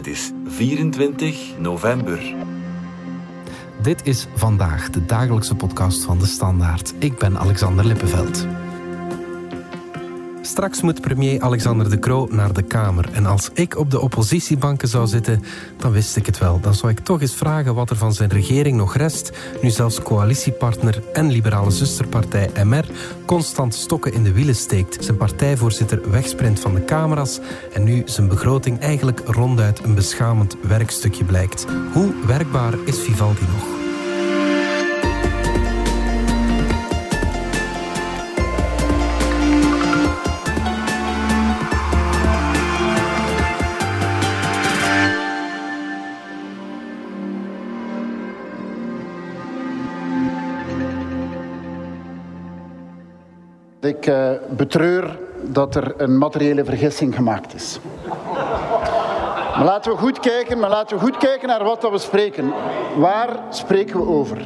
Het 0.00 0.08
is 0.08 0.30
24 0.44 1.58
november. 1.58 2.34
Dit 3.82 4.06
is 4.06 4.26
vandaag 4.34 4.90
de 4.90 5.04
dagelijkse 5.04 5.54
podcast 5.54 6.04
van 6.04 6.18
de 6.18 6.26
Standaard. 6.26 6.94
Ik 6.98 7.18
ben 7.18 7.38
Alexander 7.38 7.84
Lippenveld. 7.84 8.46
Straks 10.50 10.80
moet 10.80 11.00
premier 11.00 11.40
Alexander 11.40 11.90
De 11.90 11.98
Croo 11.98 12.28
naar 12.30 12.52
de 12.52 12.62
Kamer. 12.62 13.08
En 13.12 13.26
als 13.26 13.50
ik 13.52 13.76
op 13.76 13.90
de 13.90 14.00
oppositiebanken 14.00 14.88
zou 14.88 15.06
zitten, 15.06 15.42
dan 15.76 15.92
wist 15.92 16.16
ik 16.16 16.26
het 16.26 16.38
wel. 16.38 16.60
Dan 16.60 16.74
zou 16.74 16.92
ik 16.92 16.98
toch 16.98 17.20
eens 17.20 17.34
vragen 17.34 17.74
wat 17.74 17.90
er 17.90 17.96
van 17.96 18.12
zijn 18.12 18.30
regering 18.30 18.76
nog 18.76 18.96
rest, 18.96 19.30
nu 19.62 19.70
zelfs 19.70 20.02
coalitiepartner 20.02 21.02
en 21.12 21.30
liberale 21.30 21.70
zusterpartij 21.70 22.50
MR 22.64 22.84
constant 23.26 23.74
stokken 23.74 24.12
in 24.12 24.22
de 24.22 24.32
wielen 24.32 24.56
steekt. 24.56 25.04
Zijn 25.04 25.16
partijvoorzitter 25.16 26.10
wegsprint 26.10 26.60
van 26.60 26.74
de 26.74 26.84
camera's 26.84 27.40
en 27.72 27.84
nu 27.84 28.02
zijn 28.04 28.28
begroting 28.28 28.80
eigenlijk 28.80 29.20
ronduit 29.24 29.84
een 29.84 29.94
beschamend 29.94 30.56
werkstukje 30.62 31.24
blijkt. 31.24 31.66
Hoe 31.92 32.14
werkbaar 32.26 32.74
is 32.84 32.98
Vivaldi 32.98 33.40
nog? 33.40 33.79
Ik 53.90 54.06
uh, 54.06 54.30
betreur 54.48 55.18
dat 55.42 55.74
er 55.74 55.94
een 55.96 56.18
materiële 56.18 56.64
vergissing 56.64 57.14
gemaakt 57.14 57.54
is. 57.54 57.78
Maar 59.56 59.64
laten 59.64 59.92
we 59.92 59.98
goed 59.98 60.20
kijken, 60.20 60.58
maar 60.58 60.70
laten 60.70 60.96
we 60.98 61.02
goed 61.02 61.16
kijken 61.16 61.48
naar 61.48 61.64
wat 61.64 61.90
we 61.90 61.98
spreken. 61.98 62.52
Waar 62.96 63.28
spreken 63.48 64.00
we 64.00 64.06
over? 64.06 64.38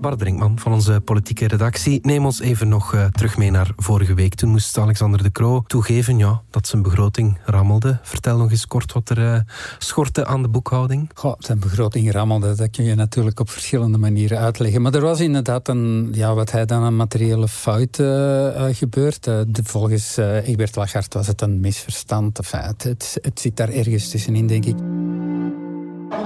Bart 0.00 0.22
van 0.54 0.72
onze 0.72 1.00
politieke 1.04 1.46
redactie. 1.46 1.98
Neem 2.02 2.24
ons 2.24 2.40
even 2.40 2.68
nog 2.68 2.94
uh, 2.94 3.04
terug 3.04 3.36
mee 3.36 3.50
naar 3.50 3.70
vorige 3.76 4.14
week. 4.14 4.34
Toen 4.34 4.50
moest 4.50 4.78
Alexander 4.78 5.22
de 5.22 5.32
Croo 5.32 5.62
toegeven 5.66 6.18
ja, 6.18 6.42
dat 6.50 6.66
zijn 6.66 6.82
begroting 6.82 7.38
rammelde. 7.44 7.98
Vertel 8.02 8.36
nog 8.36 8.50
eens 8.50 8.66
kort 8.66 8.92
wat 8.92 9.08
er 9.08 9.18
uh, 9.18 9.40
schortte 9.78 10.26
aan 10.26 10.42
de 10.42 10.48
boekhouding. 10.48 11.10
Goh, 11.14 11.34
zijn 11.38 11.58
begroting 11.58 12.12
rammelde, 12.12 12.54
dat 12.54 12.70
kun 12.70 12.84
je 12.84 12.94
natuurlijk 12.94 13.40
op 13.40 13.50
verschillende 13.50 13.98
manieren 13.98 14.38
uitleggen. 14.38 14.82
Maar 14.82 14.94
er 14.94 15.00
was 15.00 15.20
inderdaad 15.20 15.68
een, 15.68 16.08
ja, 16.12 16.34
wat 16.34 16.50
hij 16.50 16.64
dan 16.64 16.82
een 16.82 16.96
materiële 16.96 17.48
fout 17.48 17.98
uh, 17.98 18.64
gebeurd. 18.70 19.24
De, 19.24 19.46
volgens 19.62 20.16
Egbert 20.16 20.76
Lachart 20.76 21.14
was 21.14 21.26
het 21.26 21.40
een 21.40 21.60
misverstand. 21.60 22.40
Het, 22.50 23.18
het 23.22 23.40
zit 23.40 23.56
daar 23.56 23.68
ergens 23.68 24.08
tussenin, 24.08 24.46
denk 24.46 24.64
ik. 24.64 24.76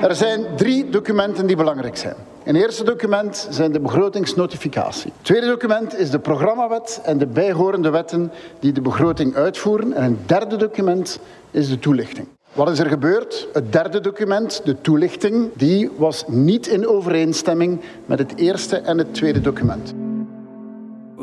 Er 0.00 0.14
zijn 0.14 0.44
drie 0.56 0.88
documenten 0.88 1.46
die 1.46 1.56
belangrijk 1.56 1.96
zijn. 1.96 2.14
Een 2.44 2.56
eerste 2.56 2.84
document 2.84 3.48
zijn 3.50 3.72
de 3.72 3.80
begrotingsnotificatie. 3.80 5.12
Het 5.16 5.24
tweede 5.24 5.46
document 5.46 5.98
is 5.98 6.10
de 6.10 6.18
programmawet 6.18 7.00
en 7.04 7.18
de 7.18 7.26
bijhorende 7.26 7.90
wetten 7.90 8.32
die 8.60 8.72
de 8.72 8.80
begroting 8.80 9.34
uitvoeren. 9.34 9.92
En 9.92 10.04
een 10.04 10.18
derde 10.26 10.56
document 10.56 11.18
is 11.50 11.68
de 11.68 11.78
toelichting. 11.78 12.28
Wat 12.52 12.70
is 12.70 12.78
er 12.78 12.86
gebeurd? 12.86 13.48
Het 13.52 13.72
derde 13.72 14.00
document, 14.00 14.60
de 14.64 14.80
toelichting, 14.80 15.50
die 15.54 15.90
was 15.96 16.24
niet 16.26 16.66
in 16.66 16.88
overeenstemming 16.88 17.80
met 18.06 18.18
het 18.18 18.32
eerste 18.36 18.76
en 18.76 18.98
het 18.98 19.14
tweede 19.14 19.40
document. 19.40 19.94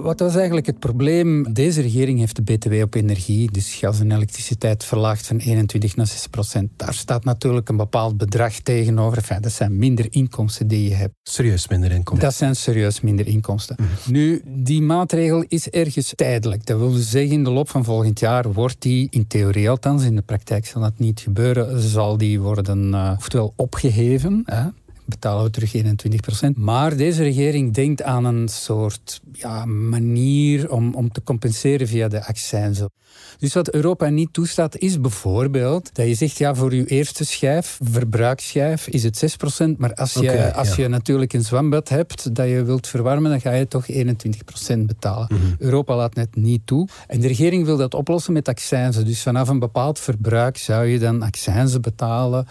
Wat 0.07 0.19
was 0.19 0.35
eigenlijk 0.35 0.65
het 0.65 0.79
probleem? 0.79 1.53
Deze 1.53 1.81
regering 1.81 2.19
heeft 2.19 2.35
de 2.35 2.41
BTW 2.41 2.73
op 2.73 2.93
energie, 2.93 3.51
dus 3.51 3.73
gas 3.73 3.99
en 3.99 4.11
elektriciteit, 4.11 4.83
verlaagd 4.83 5.27
van 5.27 5.37
21 5.37 5.95
naar 5.95 6.07
6 6.07 6.27
procent. 6.27 6.69
Daar 6.75 6.93
staat 6.93 7.23
natuurlijk 7.23 7.69
een 7.69 7.77
bepaald 7.77 8.17
bedrag 8.17 8.59
tegenover. 8.59 9.17
Enfin, 9.17 9.41
dat 9.41 9.51
zijn 9.51 9.77
minder 9.77 10.07
inkomsten 10.09 10.67
die 10.67 10.89
je 10.89 10.95
hebt. 10.95 11.13
Serieus 11.23 11.67
minder 11.67 11.91
inkomsten? 11.91 12.27
Dat 12.27 12.37
zijn 12.37 12.55
serieus 12.55 13.01
minder 13.01 13.27
inkomsten. 13.27 13.75
Mhm. 13.79 14.11
Nu, 14.11 14.41
die 14.45 14.81
maatregel 14.81 15.45
is 15.47 15.69
ergens 15.69 16.13
tijdelijk. 16.15 16.65
Dat 16.65 16.79
wil 16.79 16.91
zeggen, 16.91 17.31
in 17.31 17.43
de 17.43 17.51
loop 17.51 17.69
van 17.69 17.83
volgend 17.83 18.19
jaar 18.19 18.53
wordt 18.53 18.81
die, 18.81 19.07
in 19.09 19.27
theorie 19.27 19.69
althans, 19.69 20.03
in 20.03 20.15
de 20.15 20.21
praktijk 20.21 20.65
zal 20.65 20.81
dat 20.81 20.99
niet 20.99 21.19
gebeuren, 21.19 21.81
zal 21.81 22.17
die 22.17 22.39
worden 22.41 22.87
uh, 22.87 23.13
oftewel 23.17 23.53
opgeheven. 23.55 24.43
Hè? 24.45 24.67
Betalen 25.07 25.43
we 25.43 25.49
terug 25.49 25.75
21% 25.75 26.49
Maar 26.55 26.97
deze 26.97 27.23
regering 27.23 27.73
denkt 27.73 28.03
aan 28.03 28.25
een 28.25 28.47
soort 28.47 29.21
ja, 29.31 29.65
manier 29.65 30.71
om, 30.71 30.93
om 30.93 31.11
te 31.11 31.23
compenseren 31.23 31.87
via 31.87 32.07
de 32.07 32.25
accijnzen. 32.25 32.89
Dus 33.37 33.53
wat 33.53 33.73
Europa 33.73 34.09
niet 34.09 34.33
toestaat 34.33 34.77
is 34.77 35.01
bijvoorbeeld 35.01 35.95
dat 35.95 36.07
je 36.07 36.13
zegt, 36.13 36.37
ja, 36.37 36.55
voor 36.55 36.75
je 36.75 36.85
eerste 36.85 37.25
schijf, 37.25 37.79
verbruiksschijf, 37.83 38.87
is 38.87 39.03
het 39.03 39.37
6% 39.65 39.77
Maar 39.77 39.93
als 39.93 40.13
je, 40.13 40.53
als 40.53 40.75
je 40.75 40.87
natuurlijk 40.87 41.33
een 41.33 41.43
zwembad 41.43 41.89
hebt 41.89 42.35
dat 42.35 42.47
je 42.47 42.63
wilt 42.63 42.87
verwarmen, 42.87 43.31
dan 43.31 43.41
ga 43.41 43.51
je 43.51 43.67
toch 43.67 43.85
21% 43.91 44.79
betalen. 44.79 45.27
Mhm. 45.31 45.41
Europa 45.57 45.95
laat 45.95 46.15
net 46.15 46.35
niet 46.35 46.61
toe. 46.65 46.87
En 47.07 47.19
de 47.19 47.27
regering 47.27 47.65
wil 47.65 47.77
dat 47.77 47.93
oplossen 47.93 48.33
met 48.33 48.47
accijnzen. 48.47 49.05
Dus 49.05 49.21
vanaf 49.21 49.49
een 49.49 49.59
bepaald 49.59 49.99
verbruik 49.99 50.57
zou 50.57 50.85
je 50.85 50.99
dan 50.99 51.21
accijnzen 51.21 51.81
betalen 51.81 52.47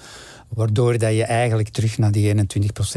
Waardoor 0.49 0.99
dat 0.99 1.15
je 1.15 1.25
eigenlijk 1.25 1.69
terug 1.69 1.99
naar 1.99 2.13
die 2.13 2.35
21% 2.35 2.39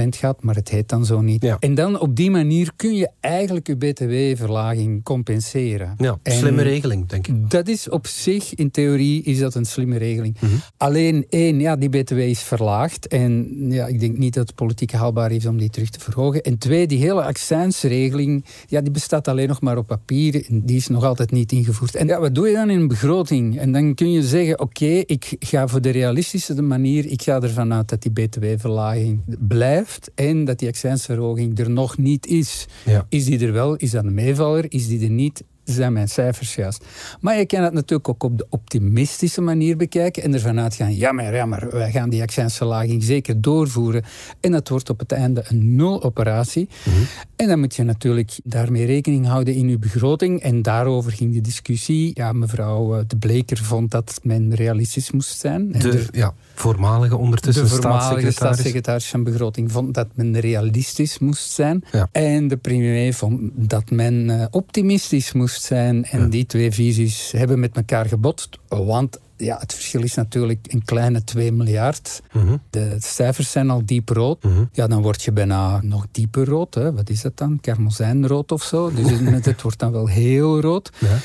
gaat, 0.10 0.44
maar 0.44 0.56
het 0.56 0.70
heet 0.70 0.90
dan 0.90 1.06
zo 1.06 1.22
niet. 1.22 1.56
En 1.60 1.76
dan 1.76 2.00
op 2.00 2.16
die 2.16 2.32
manier 2.32 2.72
kun 2.76 2.96
je 2.96 3.10
eigenlijk 3.20 3.68
je 3.68 3.76
btw-verlaging 3.78 5.04
compenseren. 5.04 5.94
Ja, 5.98 6.18
slimme 6.24 6.62
regeling, 6.62 7.08
denk 7.08 7.28
ik. 7.28 7.50
Dat 7.50 7.68
is 7.68 7.90
op 7.90 8.08
zich, 8.08 8.56
in 8.56 8.72
theorie, 8.72 9.24
is 9.24 9.40
dat 9.40 9.56
een 9.56 9.66
slimme 9.66 9.98
regeling. 9.98 10.38
Mhm. 10.40 10.52
Alleen 10.78 11.26
één, 11.30 11.60
ja, 11.60 11.76
die 11.76 11.90
btw 11.90 12.18
is 12.18 12.42
verlaagd. 12.42 13.08
En 13.08 13.48
ja, 13.72 13.88
ik 13.88 14.00
denk 14.00 14.18
niet 14.18 14.34
dat 14.34 14.48
het 14.48 14.56
politiek 14.56 14.92
haalbaar 14.92 15.32
is 15.32 15.46
om 15.46 15.58
die 15.58 15.70
terug 15.70 15.90
te 15.90 16.00
verhogen. 16.00 16.42
En 16.42 16.58
twee, 16.58 16.88
die 16.88 17.00
hele 17.00 17.24
accijnsregeling, 17.24 18.46
ja, 18.68 18.82
die 18.82 18.92
bestaat 18.92 19.28
alleen 19.28 19.48
nog 19.48 19.62
maar 19.62 19.78
op 19.78 19.88
papier. 19.88 20.46
Die 20.50 20.78
is 20.78 20.88
nog 20.88 21.04
altijd 21.04 21.32
niet 21.32 21.52
ingevoerd. 21.52 21.96
En 21.96 22.08
ja, 22.08 22.20
wat 22.20 22.36
doe 22.36 22.48
je 22.48 22.54
dan 22.54 22.70
in 22.70 22.80
een 22.80 22.88
begroting? 22.88 23.60
En 23.60 23.72
dan 23.72 23.94
kun 23.94 24.12
je 24.12 24.24
zeggen, 24.24 24.60
oké, 24.60 24.86
ik 24.86 25.36
ga 25.40 25.68
voor 25.68 25.82
de 25.82 25.90
realistische 25.90 26.62
manier, 26.62 27.06
ik 27.06 27.22
ga 27.22 27.40
ervan 27.50 27.74
uit 27.74 27.90
dat 27.90 28.02
die 28.02 28.12
btw-verlaging 28.12 29.22
blijft 29.40 30.12
en 30.16 30.46
dat 30.46 30.60
die 30.60 30.68
accijnsverhoging 30.68 31.60
er 31.60 31.70
nog 31.70 31.98
niet 31.98 32.28
is. 32.28 32.66
Is 33.10 33.26
die 33.26 33.46
er 33.46 33.54
wel? 33.54 33.76
Is 33.76 33.92
dat 33.92 34.04
een 34.04 34.14
meevaller? 34.14 34.66
Is 34.72 34.88
die 34.88 35.04
er 35.04 35.10
niet? 35.10 35.44
zijn 35.74 35.94
mijn 35.94 36.08
cijfers 36.08 36.56
juist. 36.56 36.86
Maar 37.20 37.38
je 37.38 37.46
kan 37.46 37.64
het 37.64 37.74
natuurlijk 37.74 38.10
ook 38.10 38.24
op 38.24 38.38
de 38.38 38.46
optimistische 38.50 39.42
manier 39.42 39.78
bekijken 39.78 40.24
en 40.24 40.34
ervan 40.34 40.60
uitgaan, 40.60 40.96
ja 40.96 41.12
maar, 41.12 41.36
ja 41.36 41.46
maar 41.46 41.70
wij 41.72 41.92
gaan 41.92 42.10
die 42.10 42.22
accijnsverlaging 42.22 43.04
zeker 43.04 43.42
doorvoeren 43.42 44.04
en 44.40 44.52
dat 44.52 44.70
wordt 44.70 44.90
op 44.90 45.00
het 45.00 45.12
einde 45.12 45.44
een 45.48 45.76
nul-operatie. 45.76 46.70
Mhm. 46.86 46.98
En 47.36 47.48
dan 47.48 47.60
moet 47.60 47.76
je 47.76 47.84
natuurlijk 47.84 48.40
daarmee 48.44 48.86
rekening 48.86 49.28
houden 49.28 49.54
in 49.54 49.70
je 49.70 49.78
begroting 49.78 50.42
en 50.42 50.62
daarover 50.62 51.12
ging 51.12 51.34
de 51.34 51.42
discussie. 51.42 52.12
Ja, 52.14 52.34
mevrouw 52.34 52.96
eh, 52.96 53.04
De 53.08 53.18
Bleker 53.18 53.58
vond 53.58 53.92
dat 53.92 54.20
men 54.24 54.56
realistisch 54.56 55.12
moest 55.12 55.40
zijn. 55.40 55.72
De, 55.72 56.06
ja, 56.12 56.34
voormalige 56.60 57.18
ondertussen 57.18 57.64
de 57.64 57.70
voormalige 57.70 58.32
staatssecretaris. 58.32 59.08
van 59.08 59.24
Begroting 59.24 59.72
vond 59.72 59.94
dat 59.94 60.08
men 60.14 60.40
realistisch 60.40 61.20
moest 61.20 61.52
zijn. 61.52 61.84
En 62.12 62.48
de 62.48 62.58
premier 62.58 63.14
vond 63.14 63.40
dat 63.54 63.92
men 63.92 64.30
eh, 64.30 64.46
optimistisch 64.52 65.34
moest 65.34 65.64
zijn. 65.64 66.06
En 66.06 66.30
die 66.30 66.46
twee 66.46 66.72
visies 66.72 67.32
hebben 67.32 67.60
met 67.60 67.76
elkaar 67.76 68.06
gebotst. 68.06 68.58
Want 68.68 69.20
ja, 69.40 69.58
het 69.60 69.74
verschil 69.74 70.04
is 70.04 70.14
natuurlijk 70.14 70.68
een 70.70 70.86
kleine 70.86 71.24
2 71.24 71.52
miljard. 71.52 72.22
Mhm. 72.32 72.58
De 72.70 72.96
cijfers 73.00 73.52
zijn 73.52 73.70
al 73.70 73.86
diep 73.86 74.10
rood. 74.10 74.44
Mhm. 74.44 74.64
Ja, 74.72 74.88
dan 74.88 75.02
word 75.02 75.24
je 75.24 75.32
bijna 75.32 75.82
nog 75.82 76.06
dieper 76.12 76.46
rood. 76.46 76.74
Hè. 76.74 76.94
Wat 76.94 77.10
is 77.10 77.22
dat 77.22 77.38
dan? 77.38 77.60
Kermozijnrood 77.60 78.52
of 78.52 78.64
zo. 78.64 78.92
Dus 78.92 79.10
het 79.46 79.62
wordt 79.62 79.80
dan 79.80 79.92
wel 79.92 80.08
heel 80.08 80.62
rood. 80.62 80.92
Ja. 81.00 81.18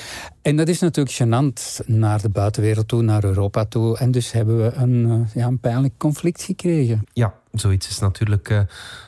En 0.42 0.56
dat 0.56 0.68
is 0.68 0.80
natuurlijk 0.80 1.16
gênant 1.16 1.86
naar 1.86 2.20
de 2.20 2.28
buitenwereld 2.28 2.88
toe, 2.88 3.02
naar 3.02 3.24
Europa 3.24 3.64
toe. 3.64 3.98
En 3.98 4.10
dus 4.10 4.32
hebben 4.32 4.56
we 4.56 4.72
een, 4.74 5.10
eh, 5.10 5.34
ja, 5.42 5.46
een 5.46 5.58
pijnlijk 5.58 5.94
conflict 5.98 6.42
gekregen. 6.42 7.06
Ja, 7.12 7.34
zoiets 7.52 7.88
is 7.88 7.98
natuurlijk 7.98 8.48
uh, 8.48 8.60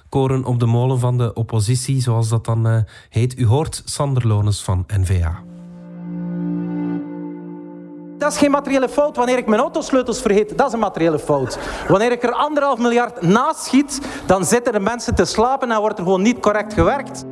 koren 0.08 0.44
op 0.44 0.60
de 0.60 0.66
molen 0.66 0.98
van 0.98 1.18
de 1.18 1.34
oppositie, 1.34 2.00
zoals 2.00 2.28
dat 2.28 2.44
dan 2.44 2.66
uh, 2.66 2.78
heet. 3.08 3.38
U 3.38 3.46
hoort 3.46 3.82
Sander 3.84 4.26
Lones 4.26 4.62
van 4.62 4.84
N-VA. 4.86 5.42
Dat 8.18 8.32
is 8.32 8.38
geen 8.38 8.50
materiële 8.50 8.88
fout. 8.88 9.16
Wanneer 9.16 9.38
ik 9.38 9.46
mijn 9.46 9.60
autosleutels 9.60 10.20
vergeet, 10.20 10.58
dat 10.58 10.66
is 10.66 10.72
een 10.72 10.78
materiële 10.78 11.18
fout. 11.18 11.58
Wanneer 11.88 12.12
ik 12.12 12.22
er 12.22 12.32
anderhalf 12.32 12.78
miljard 12.78 13.22
naast 13.22 13.64
schiet, 13.64 14.00
dan 14.26 14.44
zitten 14.44 14.72
de 14.72 14.80
mensen 14.80 15.14
te 15.14 15.24
slapen 15.24 15.70
en 15.70 15.80
wordt 15.80 15.98
er 15.98 16.04
gewoon 16.04 16.22
niet 16.22 16.40
correct 16.40 16.74
gewerkt. 16.74 17.24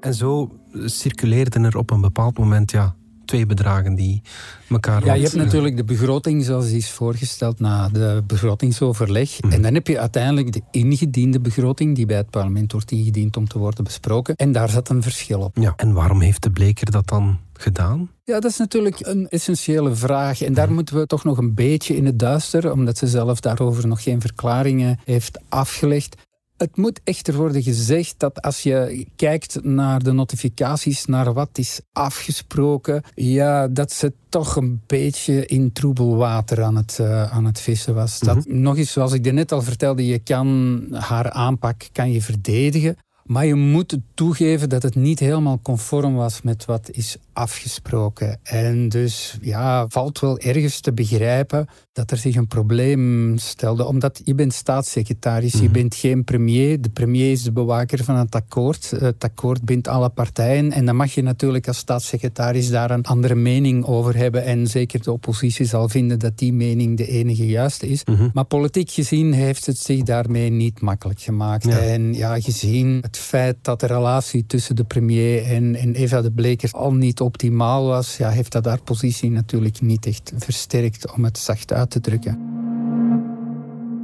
En 0.00 0.14
zo 0.14 0.50
circuleerden 0.84 1.64
er 1.64 1.76
op 1.76 1.90
een 1.90 2.00
bepaald 2.00 2.38
moment 2.38 2.70
ja, 2.70 2.94
twee 3.24 3.46
bedragen 3.46 3.94
die 3.94 4.22
elkaar... 4.68 5.04
Ja, 5.04 5.14
je 5.14 5.22
hebt 5.22 5.34
natuurlijk 5.34 5.76
de 5.76 5.84
begroting 5.84 6.44
zoals 6.44 6.66
die 6.66 6.76
is 6.76 6.90
voorgesteld 6.90 7.60
na 7.60 7.88
de 7.88 8.22
begrotingsoverleg. 8.26 9.40
Mhm. 9.40 9.52
En 9.52 9.62
dan 9.62 9.74
heb 9.74 9.86
je 9.86 10.00
uiteindelijk 10.00 10.52
de 10.52 10.60
ingediende 10.70 11.40
begroting 11.40 11.94
die 11.94 12.06
bij 12.06 12.16
het 12.16 12.30
parlement 12.30 12.72
wordt 12.72 12.90
ingediend 12.90 13.36
om 13.36 13.48
te 13.48 13.58
worden 13.58 13.84
besproken. 13.84 14.36
En 14.36 14.52
daar 14.52 14.68
zat 14.68 14.88
een 14.88 15.02
verschil 15.02 15.40
op. 15.40 15.56
Ja, 15.56 15.72
en 15.76 15.92
waarom 15.92 16.20
heeft 16.20 16.42
de 16.42 16.50
Bleker 16.50 16.90
dat 16.90 17.08
dan 17.08 17.38
gedaan? 17.60 18.10
Ja, 18.24 18.40
dat 18.40 18.50
is 18.50 18.56
natuurlijk 18.56 19.06
een 19.06 19.28
essentiële 19.28 19.94
vraag. 19.94 20.42
En 20.42 20.54
daar 20.54 20.72
moeten 20.72 20.96
we 20.96 21.06
toch 21.06 21.24
nog 21.24 21.38
een 21.38 21.54
beetje 21.54 21.96
in 21.96 22.06
het 22.06 22.18
duister, 22.18 22.72
omdat 22.72 22.98
ze 22.98 23.06
zelf 23.06 23.40
daarover 23.40 23.86
nog 23.86 24.02
geen 24.02 24.20
verklaringen 24.20 24.98
heeft 25.04 25.40
afgelegd. 25.48 26.16
Het 26.56 26.76
moet 26.76 27.00
echter 27.04 27.34
worden 27.34 27.62
gezegd 27.62 28.14
dat 28.18 28.42
als 28.42 28.62
je 28.62 29.06
kijkt 29.16 29.64
naar 29.64 30.02
de 30.02 30.12
notificaties, 30.12 31.04
naar 31.04 31.32
wat 31.32 31.48
is 31.52 31.80
afgesproken, 31.92 33.02
ja, 33.14 33.68
dat 33.68 33.92
ze 33.92 34.12
toch 34.28 34.56
een 34.56 34.82
beetje 34.86 35.46
in 35.46 35.72
troebel 35.72 36.16
water 36.16 36.62
aan 36.62 36.76
het, 36.76 36.98
uh, 37.00 37.32
aan 37.32 37.44
het 37.44 37.60
vissen 37.60 37.94
was. 37.94 38.18
dat, 38.18 38.46
mhm. 38.46 38.60
nog 38.60 38.76
eens, 38.76 38.92
zoals 38.92 39.12
ik 39.12 39.32
net 39.32 39.52
al 39.52 39.62
vertelde, 39.62 40.06
je 40.06 40.18
kan 40.18 40.80
haar 40.90 41.30
aanpak 41.30 41.88
kan 41.92 42.12
je 42.12 42.22
verdedigen. 42.22 42.96
Maar 43.24 43.46
je 43.46 43.54
moet 43.54 43.98
toegeven 44.14 44.68
dat 44.68 44.82
het 44.82 44.94
niet 44.94 45.18
helemaal 45.18 45.60
conform 45.62 46.14
was 46.14 46.42
met 46.42 46.64
wat 46.64 46.90
is 46.90 47.16
afgesproken. 47.34 48.38
En 48.42 48.88
dus 48.88 49.38
ja, 49.40 49.86
valt 49.88 50.20
wel 50.20 50.38
ergens 50.38 50.80
te 50.80 50.92
begrijpen 50.92 51.66
dat 51.92 52.10
er 52.10 52.16
zich 52.16 52.36
een 52.36 52.46
probleem 52.46 53.38
stelde. 53.38 53.86
Omdat 53.86 54.20
je 54.24 54.34
bent 54.34 54.54
staatssecretaris, 54.54 55.52
je 55.52 55.62
mhm. 55.62 55.72
bent 55.72 55.94
geen 55.94 56.24
premier. 56.24 56.80
De 56.80 56.90
premier 56.90 57.30
is 57.30 57.42
de 57.42 57.52
bewaker 57.52 58.04
van 58.04 58.16
het 58.16 58.34
akkoord. 58.34 58.90
Het 58.90 59.24
akkoord 59.24 59.64
bindt 59.64 59.88
alle 59.88 60.08
partijen. 60.08 60.72
En 60.72 60.86
dan 60.86 60.96
mag 60.96 61.14
je 61.14 61.22
natuurlijk 61.22 61.68
als 61.68 61.78
staatssecretaris 61.78 62.70
daar 62.70 62.90
een 62.90 63.04
andere 63.04 63.34
mening 63.34 63.84
over 63.84 64.16
hebben. 64.16 64.44
En 64.44 64.66
zeker 64.66 65.02
de 65.02 65.12
oppositie 65.12 65.66
zal 65.66 65.88
vinden 65.88 66.18
dat 66.18 66.38
die 66.38 66.52
mening 66.52 66.96
de 66.96 67.06
enige 67.06 67.46
juiste 67.46 67.88
is. 67.88 68.04
Mhm. 68.04 68.28
Maar 68.32 68.44
politiek 68.44 68.90
gezien 68.90 69.32
heeft 69.32 69.66
het 69.66 69.78
zich 69.78 70.02
daarmee 70.02 70.50
niet 70.50 70.80
makkelijk 70.80 71.20
gemaakt. 71.20 71.66
En 71.66 72.14
ja, 72.14 72.40
gezien 72.40 72.98
het 73.00 73.18
feit 73.18 73.56
dat 73.62 73.80
de 73.80 73.86
relatie 73.86 74.46
tussen 74.46 74.76
de 74.76 74.84
premier 74.84 75.44
en, 75.44 75.74
en 75.74 75.94
Eva 75.94 76.22
de 76.22 76.32
Bleker 76.32 76.70
al 76.72 76.94
niet 76.94 77.20
optimaal 77.24 77.86
was, 77.86 78.16
ja, 78.16 78.30
heeft 78.30 78.52
dat 78.52 78.64
haar 78.64 78.82
positie 78.82 79.30
natuurlijk 79.30 79.80
niet 79.80 80.06
echt 80.06 80.32
versterkt, 80.36 81.12
om 81.12 81.24
het 81.24 81.38
zacht 81.38 81.72
uit 81.72 81.90
te 81.90 82.00
drukken. 82.00 82.38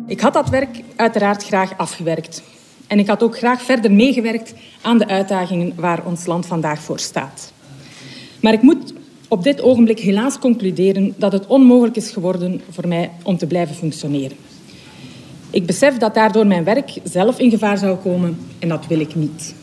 Ik 0.07 0.21
had 0.21 0.33
dat 0.33 0.49
werk 0.49 0.83
uiteraard 0.97 1.45
graag 1.45 1.79
afgewerkt. 1.79 2.43
En 2.87 2.99
ik 2.99 3.07
had 3.07 3.23
ook 3.23 3.39
graag 3.39 3.63
verder 3.63 3.93
meegewerkt 3.93 4.55
aan 4.83 4.99
de 4.99 5.07
uitdagingen 5.07 5.73
waar 5.77 6.05
ons 6.05 6.27
land 6.27 6.47
vandaag 6.47 6.81
voor 6.81 6.99
staat. 6.99 7.53
Maar 8.41 8.53
ik 8.53 8.63
moet 8.63 8.95
op 9.29 9.43
dit 9.43 9.61
ogenblik 9.61 9.99
helaas 9.99 10.39
concluderen 10.39 11.15
dat 11.17 11.33
het 11.33 11.47
onmogelijk 11.47 11.97
is 11.97 12.11
geworden 12.11 12.61
voor 12.71 12.89
mij 12.89 13.11
om 13.23 13.37
te 13.37 13.47
blijven 13.47 13.77
functioneren. 13.77 14.37
Ik 15.51 15.67
besef 15.67 15.97
dat 15.97 16.15
daardoor 16.15 16.47
mijn 16.47 16.65
werk 16.65 16.99
zelf 17.05 17.39
in 17.39 17.51
gevaar 17.51 17.79
zou 17.79 17.97
komen 17.97 18.39
en 18.59 18.69
dat 18.69 18.87
wil 18.87 19.01
ik 19.01 19.15
niet. 19.15 19.55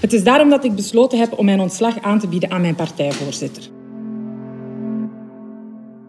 Het 0.00 0.12
is 0.12 0.24
daarom 0.24 0.48
dat 0.48 0.64
ik 0.64 0.74
besloten 0.74 1.18
heb 1.18 1.38
om 1.38 1.44
mijn 1.44 1.60
ontslag 1.60 2.00
aan 2.00 2.18
te 2.18 2.28
bieden 2.28 2.50
aan 2.50 2.60
mijn 2.60 2.74
partijvoorzitter. 2.74 3.70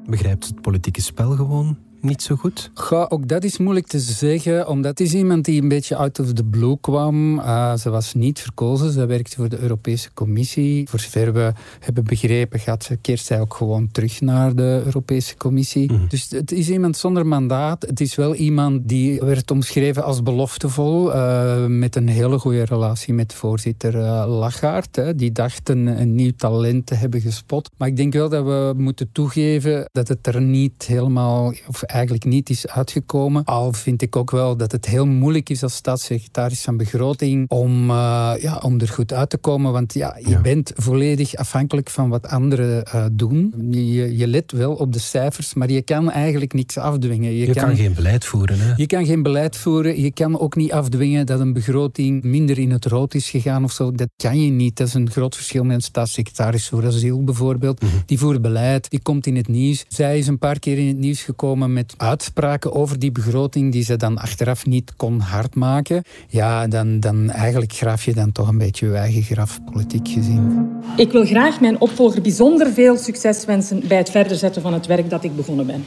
Begrijpt 0.06 0.48
het 0.48 0.62
politieke 0.62 1.02
spel 1.02 1.32
gewoon 1.32 1.78
niet 2.02 2.22
zo 2.22 2.36
goed? 2.36 2.72
Ga, 2.74 3.06
ook 3.10 3.28
dat 3.28 3.44
is 3.44 3.58
moeilijk 3.58 3.88
te 3.88 4.00
zeggen, 4.00 4.68
omdat 4.68 5.00
het 5.00 5.08
is 5.08 5.14
iemand 5.14 5.46
die 5.46 5.62
een 5.62 5.68
beetje 5.68 5.96
out 5.96 6.20
of 6.20 6.34
the 6.34 6.44
blue 6.44 6.78
kwam. 6.82 7.40
Uh, 7.40 7.76
ze 7.76 7.90
was 7.90 8.14
niet 8.14 8.40
verkozen, 8.40 8.92
ze 8.92 9.06
werkte 9.06 9.36
voor 9.36 9.50
de 9.50 9.60
Europese 9.60 10.14
Commissie. 10.14 10.90
Voor 10.90 11.00
zover 11.00 11.34
we 11.34 11.54
hebben 11.80 12.04
begrepen, 12.04 12.60
gaat 12.60 12.84
ze, 12.84 12.96
keert 12.96 13.20
zij 13.20 13.40
ook 13.40 13.54
gewoon 13.54 13.92
terug 13.92 14.22
naar 14.22 14.56
de 14.56 14.82
Europese 14.86 15.38
Commissie. 15.38 15.92
Mhm. 15.92 16.08
Dus 16.08 16.30
het 16.30 16.52
is 16.52 16.70
iemand 16.70 16.98
zonder 16.98 17.28
mandaat. 17.28 17.82
Het 17.82 18.00
is 18.00 18.16
wel 18.16 18.36
iemand 18.36 18.88
die 18.90 19.20
werd 19.20 19.52
omschreven 19.52 20.04
als 20.04 20.24
beloftevol, 20.24 21.16
uh, 21.16 21.66
met 21.66 21.96
een 21.96 22.08
hele 22.08 22.40
goede 22.40 22.66
relatie 22.66 23.14
met 23.14 23.34
voorzitter 23.34 23.96
uh, 23.96 24.24
Lagarde. 24.28 25.16
Die 25.16 25.32
dacht 25.32 25.70
een, 25.70 25.88
een 25.88 26.16
nieuw 26.16 26.34
talent 26.38 26.86
te 26.86 26.96
hebben 26.96 27.22
gespot. 27.22 27.70
Maar 27.78 27.88
ik 27.88 27.98
denk 27.98 28.14
wel 28.14 28.30
dat 28.30 28.44
we 28.44 28.74
moeten 28.78 29.10
toegeven 29.12 29.90
dat 29.92 30.08
het 30.08 30.28
er 30.28 30.42
niet 30.42 30.86
helemaal... 30.86 31.54
Of 31.68 31.88
eigenlijk 31.90 32.26
niet 32.26 32.50
is 32.50 32.68
uitgekomen. 32.68 33.44
Al 33.44 33.74
vind 33.74 34.02
ik 34.02 34.16
ook 34.16 34.32
wel 34.32 34.58
dat 34.58 34.72
het 34.72 34.86
heel 34.86 35.06
moeilijk 35.06 35.50
is 35.50 35.64
als 35.64 35.76
staatssecretaris 35.76 36.62
van 36.62 36.78
begroting 36.78 37.50
om, 37.50 37.90
uh, 37.90 38.32
ja, 38.40 38.58
om 38.62 38.80
er 38.80 38.88
goed 38.88 39.14
uit 39.14 39.30
te 39.30 39.38
komen. 39.38 39.72
Want 39.72 39.94
ja, 39.94 40.18
je 40.26 40.42
bent 40.42 40.72
volledig 40.76 41.36
afhankelijk 41.36 41.90
van 41.90 42.10
wat 42.10 42.28
anderen 42.28 42.84
uh, 42.96 43.06
doen. 43.12 43.54
Je, 43.72 44.18
je 44.18 44.28
let 44.28 44.52
wel 44.52 44.74
op 44.74 44.94
de 44.94 45.00
cijfers, 45.00 45.54
maar 45.54 45.72
je 45.72 45.82
kan 45.82 46.12
eigenlijk 46.12 46.54
niks 46.54 46.78
afdwingen. 46.78 47.32
Je, 47.32 47.48
je 47.48 47.54
kan, 47.54 47.76
geen 47.76 47.94
beleid 47.94 48.26
voeren. 48.26 48.60
Hè? 48.60 48.74
Je 48.76 48.86
kan 48.86 49.06
geen 49.06 49.24
beleid 49.24 49.58
voeren. 49.58 50.02
Je 50.02 50.12
kan 50.12 50.40
ook 50.40 50.56
niet 50.56 50.72
afdwingen 50.72 51.26
dat 51.26 51.40
een 51.40 51.54
begroting 51.54 52.24
minder 52.24 52.60
in 52.60 52.72
het 52.72 52.86
rood 52.86 53.14
is 53.14 53.30
gegaan 53.30 53.64
of 53.64 53.72
zo. 53.72 53.92
Dat 53.92 54.10
kan 54.18 54.44
je 54.44 54.52
niet. 54.52 54.78
Dat 54.78 54.88
is 54.88 54.94
een 54.94 55.12
groot 55.12 55.36
verschil 55.36 55.64
met 55.64 55.76
een 55.76 55.82
staatssecretaris 55.82 56.68
voor 56.68 56.86
asiel 56.86 57.24
bijvoorbeeld. 57.24 57.82
Mhm. 57.82 57.92
Die 58.06 58.20
voert 58.20 58.42
beleid, 58.42 58.90
die 58.90 59.02
komt 59.02 59.26
in 59.26 59.36
het 59.36 59.48
nieuws. 59.48 59.86
Zij 59.88 60.18
is 60.18 60.28
een 60.28 60.38
paar 60.38 60.60
keer 60.60 60.78
in 60.78 60.88
het 60.88 60.98
nieuws 60.98 61.22
gekomen 61.22 61.74
met 61.80 61.94
uitspraken 61.98 62.74
over 62.74 63.00
die 63.00 63.12
begroting 63.12 63.72
die 63.72 63.84
ze 63.84 63.96
dan 63.96 64.18
achteraf 64.18 64.66
niet 64.66 64.94
kon 64.96 65.20
hardmaken, 65.20 66.04
ja, 66.30 66.68
dan, 66.68 67.00
dan 67.00 67.30
eigenlijk 67.30 67.74
graaf 67.74 68.06
je 68.06 68.14
dan 68.14 68.32
toch 68.32 68.48
een 68.48 68.58
beetje 68.58 68.88
je 68.88 68.96
eigen 68.96 69.22
graf, 69.22 69.60
politiek 69.72 70.08
gezien. 70.08 70.70
Ik 70.96 71.12
wil 71.12 71.26
graag 71.26 71.60
mijn 71.60 71.82
opvolger 71.82 72.22
bijzonder 72.22 72.74
veel 72.74 72.98
succes 72.98 73.46
wensen 73.46 73.88
bij 73.88 73.98
het 73.98 74.10
verder 74.10 74.38
zetten 74.38 74.62
van 74.62 74.74
het 74.74 74.86
werk 74.86 75.10
dat 75.10 75.24
ik 75.24 75.36
begonnen 75.36 75.66
ben. 75.66 75.86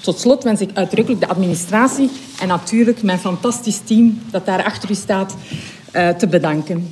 Tot 0.00 0.18
slot 0.18 0.44
wens 0.44 0.60
ik 0.60 0.70
uitdrukkelijk 0.74 1.22
de 1.22 1.28
administratie 1.28 2.10
en 2.40 2.48
natuurlijk 2.48 3.02
mijn 3.02 3.18
fantastisch 3.18 3.80
team 3.84 4.18
dat 4.30 4.46
daar 4.46 4.64
achter 4.64 4.90
u 4.90 4.94
staat 4.94 5.36
uh, 5.96 6.08
te 6.08 6.26
bedanken. 6.28 6.88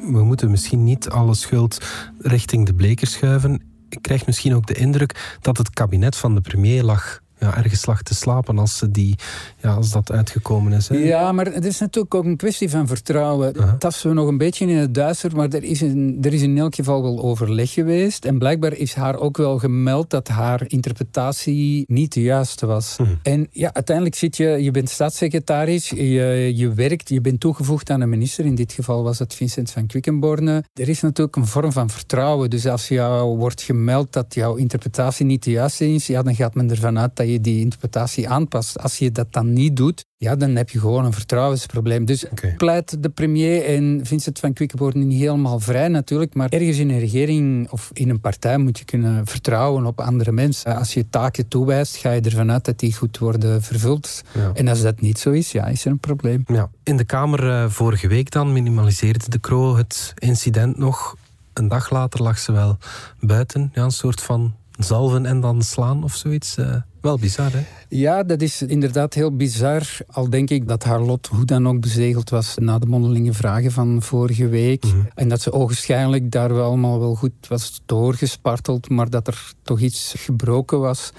We 0.00 0.24
moeten 0.24 0.50
misschien 0.50 0.84
niet 0.84 1.08
alle 1.08 1.34
schuld 1.34 1.78
richting 2.18 2.66
de 2.66 2.74
bleker 2.74 3.06
schuiven 3.06 3.73
ik 3.94 4.02
krijg 4.02 4.26
misschien 4.26 4.54
ook 4.54 4.66
de 4.66 4.74
indruk 4.74 5.38
dat 5.40 5.58
het 5.58 5.70
kabinet 5.70 6.16
van 6.16 6.34
de 6.34 6.40
premier 6.40 6.82
lag 6.82 7.20
ja, 7.44 7.56
ergens 7.56 7.86
lag 7.86 8.02
te 8.02 8.14
slapen 8.14 8.58
als, 8.58 8.78
ze 8.78 8.90
die, 8.90 9.16
ja, 9.62 9.74
als 9.74 9.90
dat 9.90 10.12
uitgekomen 10.12 10.72
is. 10.72 10.88
Hè? 10.88 10.96
Ja, 10.96 11.32
maar 11.32 11.46
het 11.46 11.64
is 11.64 11.78
natuurlijk 11.78 12.14
ook 12.14 12.24
een 12.24 12.36
kwestie 12.36 12.70
van 12.70 12.86
vertrouwen. 12.86 13.56
Uh 13.56 13.74
-huh. 13.80 13.90
we 14.02 14.12
nog 14.12 14.28
een 14.28 14.38
beetje 14.38 14.66
in 14.66 14.76
het 14.76 14.94
duister, 14.94 15.36
maar 15.36 15.48
er 15.48 15.62
is, 15.62 15.82
in, 15.82 16.18
er 16.22 16.32
is 16.32 16.42
in 16.42 16.58
elk 16.58 16.74
geval 16.74 17.02
wel 17.02 17.22
overleg 17.22 17.72
geweest. 17.72 18.24
En 18.24 18.38
blijkbaar 18.38 18.72
is 18.72 18.94
haar 18.94 19.18
ook 19.18 19.36
wel 19.36 19.58
gemeld 19.58 20.10
dat 20.10 20.28
haar 20.28 20.62
interpretatie 20.66 21.84
niet 21.86 22.12
de 22.12 22.22
juiste 22.22 22.66
was. 22.66 22.96
Uh 23.00 23.08
En 23.22 23.48
ja, 23.50 23.70
uiteindelijk 23.72 24.16
zit 24.16 24.36
je, 24.36 24.46
je 24.46 24.70
bent 24.70 24.90
staatssecretaris, 24.90 25.88
je, 25.88 26.52
je 26.54 26.72
werkt, 26.72 27.08
je 27.08 27.20
bent 27.20 27.40
toegevoegd 27.40 27.90
aan 27.90 28.00
een 28.00 28.08
minister. 28.08 28.44
In 28.44 28.54
dit 28.54 28.72
geval 28.72 29.02
was 29.02 29.18
het 29.18 29.34
Vincent 29.34 29.70
van 29.70 29.86
Quickenborne. 29.86 30.64
Er 30.74 30.88
is 30.88 31.00
natuurlijk 31.00 31.36
een 31.36 31.46
vorm 31.46 31.72
van 31.72 31.90
vertrouwen. 31.90 32.50
Dus 32.50 32.66
als 32.66 32.88
jou 32.88 33.36
wordt 33.36 33.62
gemeld 33.62 34.12
dat 34.12 34.34
jouw 34.34 34.54
interpretatie 34.54 35.26
niet 35.26 35.44
de 35.44 35.50
juiste 35.50 35.92
is, 35.92 36.06
ja, 36.06 36.22
dan 36.22 36.34
gaat 36.34 36.54
men 36.54 36.70
ervan 36.70 36.98
uit 36.98 37.16
dat 37.16 37.28
je 37.28 37.33
die 37.40 37.60
interpretatie 37.60 38.28
aanpast. 38.28 38.78
Als 38.78 38.98
je 38.98 39.12
dat 39.12 39.32
dan 39.32 39.52
niet 39.52 39.76
doet, 39.76 40.04
ja, 40.16 40.36
dan 40.36 40.56
heb 40.56 40.70
je 40.70 40.80
gewoon 40.80 41.04
een 41.04 41.12
vertrouwensprobleem. 41.12 42.04
Dus 42.04 42.24
pleit 42.56 43.02
de 43.02 43.08
premier 43.08 43.64
en 43.64 44.00
Vincent 44.02 44.38
van 44.38 44.52
Quickenborne 44.52 45.04
niet 45.04 45.18
helemaal 45.18 45.60
vrij 45.60 45.88
natuurlijk, 45.88 46.34
maar 46.34 46.48
ergens 46.48 46.78
in 46.78 46.90
een 46.90 46.98
regering 46.98 47.70
of 47.70 47.90
in 47.92 48.08
een 48.08 48.20
partij 48.20 48.58
moet 48.58 48.78
je 48.78 48.84
kunnen 48.84 49.26
vertrouwen 49.26 49.86
op 49.86 50.00
andere 50.00 50.32
mensen. 50.32 50.76
Als 50.76 50.94
je 50.94 51.08
taken 51.08 51.48
toewijst, 51.48 51.96
ga 51.96 52.10
je 52.10 52.20
ervan 52.20 52.50
uit 52.50 52.64
dat 52.64 52.78
die 52.78 52.94
goed 52.94 53.18
worden 53.18 53.62
vervuld. 53.62 54.22
En 54.54 54.68
als 54.68 54.82
dat 54.82 55.00
niet 55.00 55.18
zo 55.18 55.30
is, 55.30 55.52
ja, 55.52 55.66
is 55.66 55.84
er 55.84 55.90
een 55.90 55.98
probleem. 55.98 56.42
Ja. 56.46 56.70
In 56.82 56.96
de 56.96 57.04
Kamer 57.04 57.44
uh, 57.44 57.68
vorige 57.68 58.08
week 58.08 58.30
dan 58.30 58.52
minimaliseerde 58.52 59.28
de 59.28 59.40
Croo 59.40 59.76
het 59.76 60.12
incident 60.18 60.78
nog. 60.78 61.16
Een 61.52 61.68
dag 61.68 61.90
later 61.90 62.22
lag 62.22 62.38
ze 62.38 62.52
wel 62.52 62.78
buiten, 63.20 63.70
ja, 63.74 63.82
een 63.82 63.90
soort 63.90 64.20
van 64.20 64.54
zalven 64.78 65.26
en 65.26 65.40
dan 65.40 65.62
slaan 65.62 66.04
of 66.04 66.14
zoiets. 66.14 66.58
Uh. 66.58 66.76
Wel 67.04 67.18
bizar, 67.18 67.52
hè? 67.52 67.64
Ja, 67.88 68.22
dat 68.22 68.42
is 68.42 68.62
inderdaad 68.62 69.14
heel 69.14 69.36
bizar. 69.36 69.82
Al 70.06 70.30
denk 70.30 70.50
ik 70.50 70.68
dat 70.68 70.84
haar 70.84 71.00
lot 71.00 71.26
hoe 71.26 71.44
dan 71.44 71.68
ook 71.68 71.80
bezegeld 71.80 72.30
was 72.30 72.54
na 72.58 72.78
de 72.78 72.86
mondelinge 72.86 73.32
vragen 73.32 73.70
van 73.72 74.02
vorige 74.02 74.48
week. 74.48 74.84
Mhm. 74.84 74.96
En 75.14 75.28
dat 75.28 75.40
ze 75.40 75.52
ogenschijnlijk 75.52 76.30
daar 76.30 76.54
wel 76.54 76.64
allemaal 76.64 77.00
wel 77.00 77.14
goed 77.14 77.32
was 77.48 77.82
doorgesparteld, 77.86 78.88
maar 78.88 79.10
dat 79.10 79.26
er 79.26 79.52
toch 79.62 79.80
iets 79.80 80.14
gebroken 80.16 80.80
was. 80.80 81.12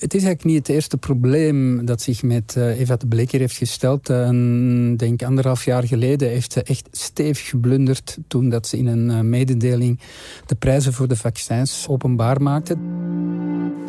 Het 0.00 0.14
is 0.14 0.24
eigenlijk 0.24 0.44
niet 0.44 0.66
het 0.66 0.76
eerste 0.76 0.96
probleem 0.96 1.84
dat 1.84 2.02
zich 2.02 2.22
met 2.22 2.54
uh, 2.58 2.80
Eva 2.80 2.96
de 2.96 3.06
Bleker 3.06 3.40
heeft 3.40 3.56
gesteld. 3.56 4.10
Uh, 4.10 4.28
denk 4.96 5.22
anderhalf 5.22 5.64
jaar 5.64 5.82
geleden 5.82 6.28
heeft 6.28 6.52
ze 6.52 6.62
echt 6.62 6.88
stevig 6.92 7.48
geblunderd 7.48 8.18
toen 8.28 8.48
dat 8.48 8.66
ze 8.66 8.76
in 8.76 8.86
een 8.86 9.10
uh, 9.10 9.20
mededeling 9.20 10.00
de 10.46 10.54
prijzen 10.54 10.92
voor 10.92 11.08
de 11.08 11.16
vaccins 11.16 11.86
openbaar 11.88 12.42
maakte. 12.42 12.76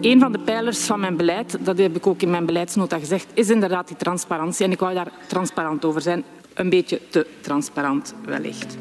Een 0.01 0.19
van 0.19 0.31
de 0.31 0.39
pijlers 0.39 0.79
van 0.79 0.99
mijn 0.99 1.17
beleid, 1.17 1.57
dat 1.63 1.77
heb 1.77 1.95
ik 1.95 2.07
ook 2.07 2.21
in 2.21 2.29
mijn 2.29 2.45
beleidsnota 2.45 2.99
gezegd, 2.99 3.27
is 3.33 3.49
inderdaad 3.49 3.87
die 3.87 3.97
transparantie. 3.97 4.65
En 4.65 4.71
ik 4.71 4.79
wou 4.79 4.93
daar 4.93 5.11
transparant 5.27 5.85
over 5.85 6.01
zijn. 6.01 6.23
Een 6.53 6.69
beetje 6.69 7.01
te 7.09 7.27
transparant 7.41 8.13
wellicht. 8.25 8.77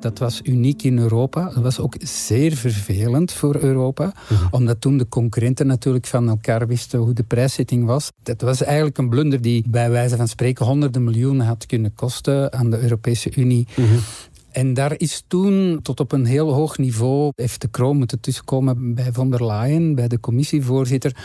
Dat 0.00 0.18
was 0.18 0.40
uniek 0.44 0.82
in 0.82 0.98
Europa. 0.98 1.44
Dat 1.54 1.62
was 1.62 1.80
ook 1.80 1.94
zeer 1.98 2.56
vervelend 2.56 3.32
voor 3.32 3.56
Europa, 3.56 4.12
mhm. 4.28 4.46
omdat 4.50 4.80
toen 4.80 4.96
de 4.96 5.08
concurrenten 5.08 5.66
natuurlijk 5.66 6.06
van 6.06 6.28
elkaar 6.28 6.66
wisten 6.66 6.98
hoe 6.98 7.12
de 7.12 7.22
prijszetting 7.22 7.84
was. 7.84 8.10
Dat 8.22 8.40
was 8.40 8.62
eigenlijk 8.62 8.98
een 8.98 9.08
blunder 9.08 9.40
die 9.42 9.64
bij 9.68 9.90
wijze 9.90 10.16
van 10.16 10.28
spreken 10.28 10.66
honderden 10.66 11.04
miljoenen 11.04 11.46
had 11.46 11.66
kunnen 11.66 11.94
kosten 11.94 12.52
aan 12.52 12.70
de 12.70 12.80
Europese 12.80 13.30
Unie. 13.36 13.66
Mhm. 13.76 13.86
En 14.50 14.74
daar 14.74 14.94
is 14.96 15.24
toen 15.26 15.78
tot 15.82 16.00
op 16.00 16.12
een 16.12 16.24
heel 16.24 16.52
hoog 16.52 16.78
niveau, 16.78 17.32
heeft 17.34 17.60
de 17.60 17.68
kroon 17.68 17.96
moeten 17.96 18.20
tussenkomen 18.20 18.94
bij 18.94 19.12
von 19.12 19.30
der 19.30 19.46
Leyen, 19.46 19.94
bij 19.94 20.08
de 20.08 20.20
commissievoorzitter, 20.20 21.16